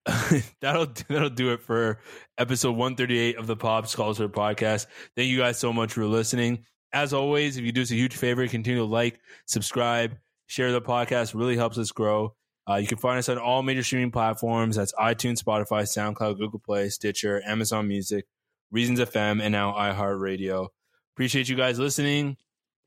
[0.60, 1.98] that'll that'll do it for
[2.38, 4.86] episode 138 of the Pop Scholar podcast.
[5.16, 6.64] Thank you guys so much for listening.
[6.92, 10.16] As always, if you do us a huge favor, continue to like, subscribe,
[10.46, 11.34] share the podcast.
[11.34, 12.34] Really helps us grow.
[12.68, 14.76] Uh, you can find us on all major streaming platforms.
[14.76, 18.26] That's iTunes, Spotify, SoundCloud, Google Play, Stitcher, Amazon Music,
[18.70, 20.68] Reasons FM, and now iHeartRadio.
[21.14, 22.36] Appreciate you guys listening.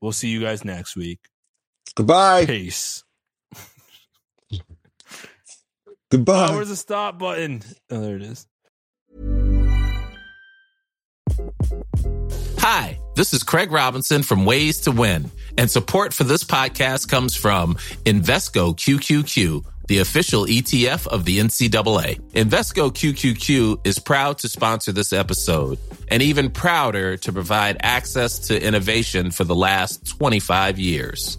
[0.00, 1.20] We'll see you guys next week.
[1.94, 2.46] Goodbye.
[2.46, 3.04] Peace.
[6.14, 6.50] Goodbye.
[6.50, 7.60] Oh, where's the stop button?
[7.90, 8.46] Oh, there it is.
[12.58, 17.34] Hi, this is Craig Robinson from Ways to Win, and support for this podcast comes
[17.34, 22.20] from Invesco QQQ, the official ETF of the NCAA.
[22.30, 28.64] Invesco QQQ is proud to sponsor this episode and even prouder to provide access to
[28.64, 31.38] innovation for the last 25 years.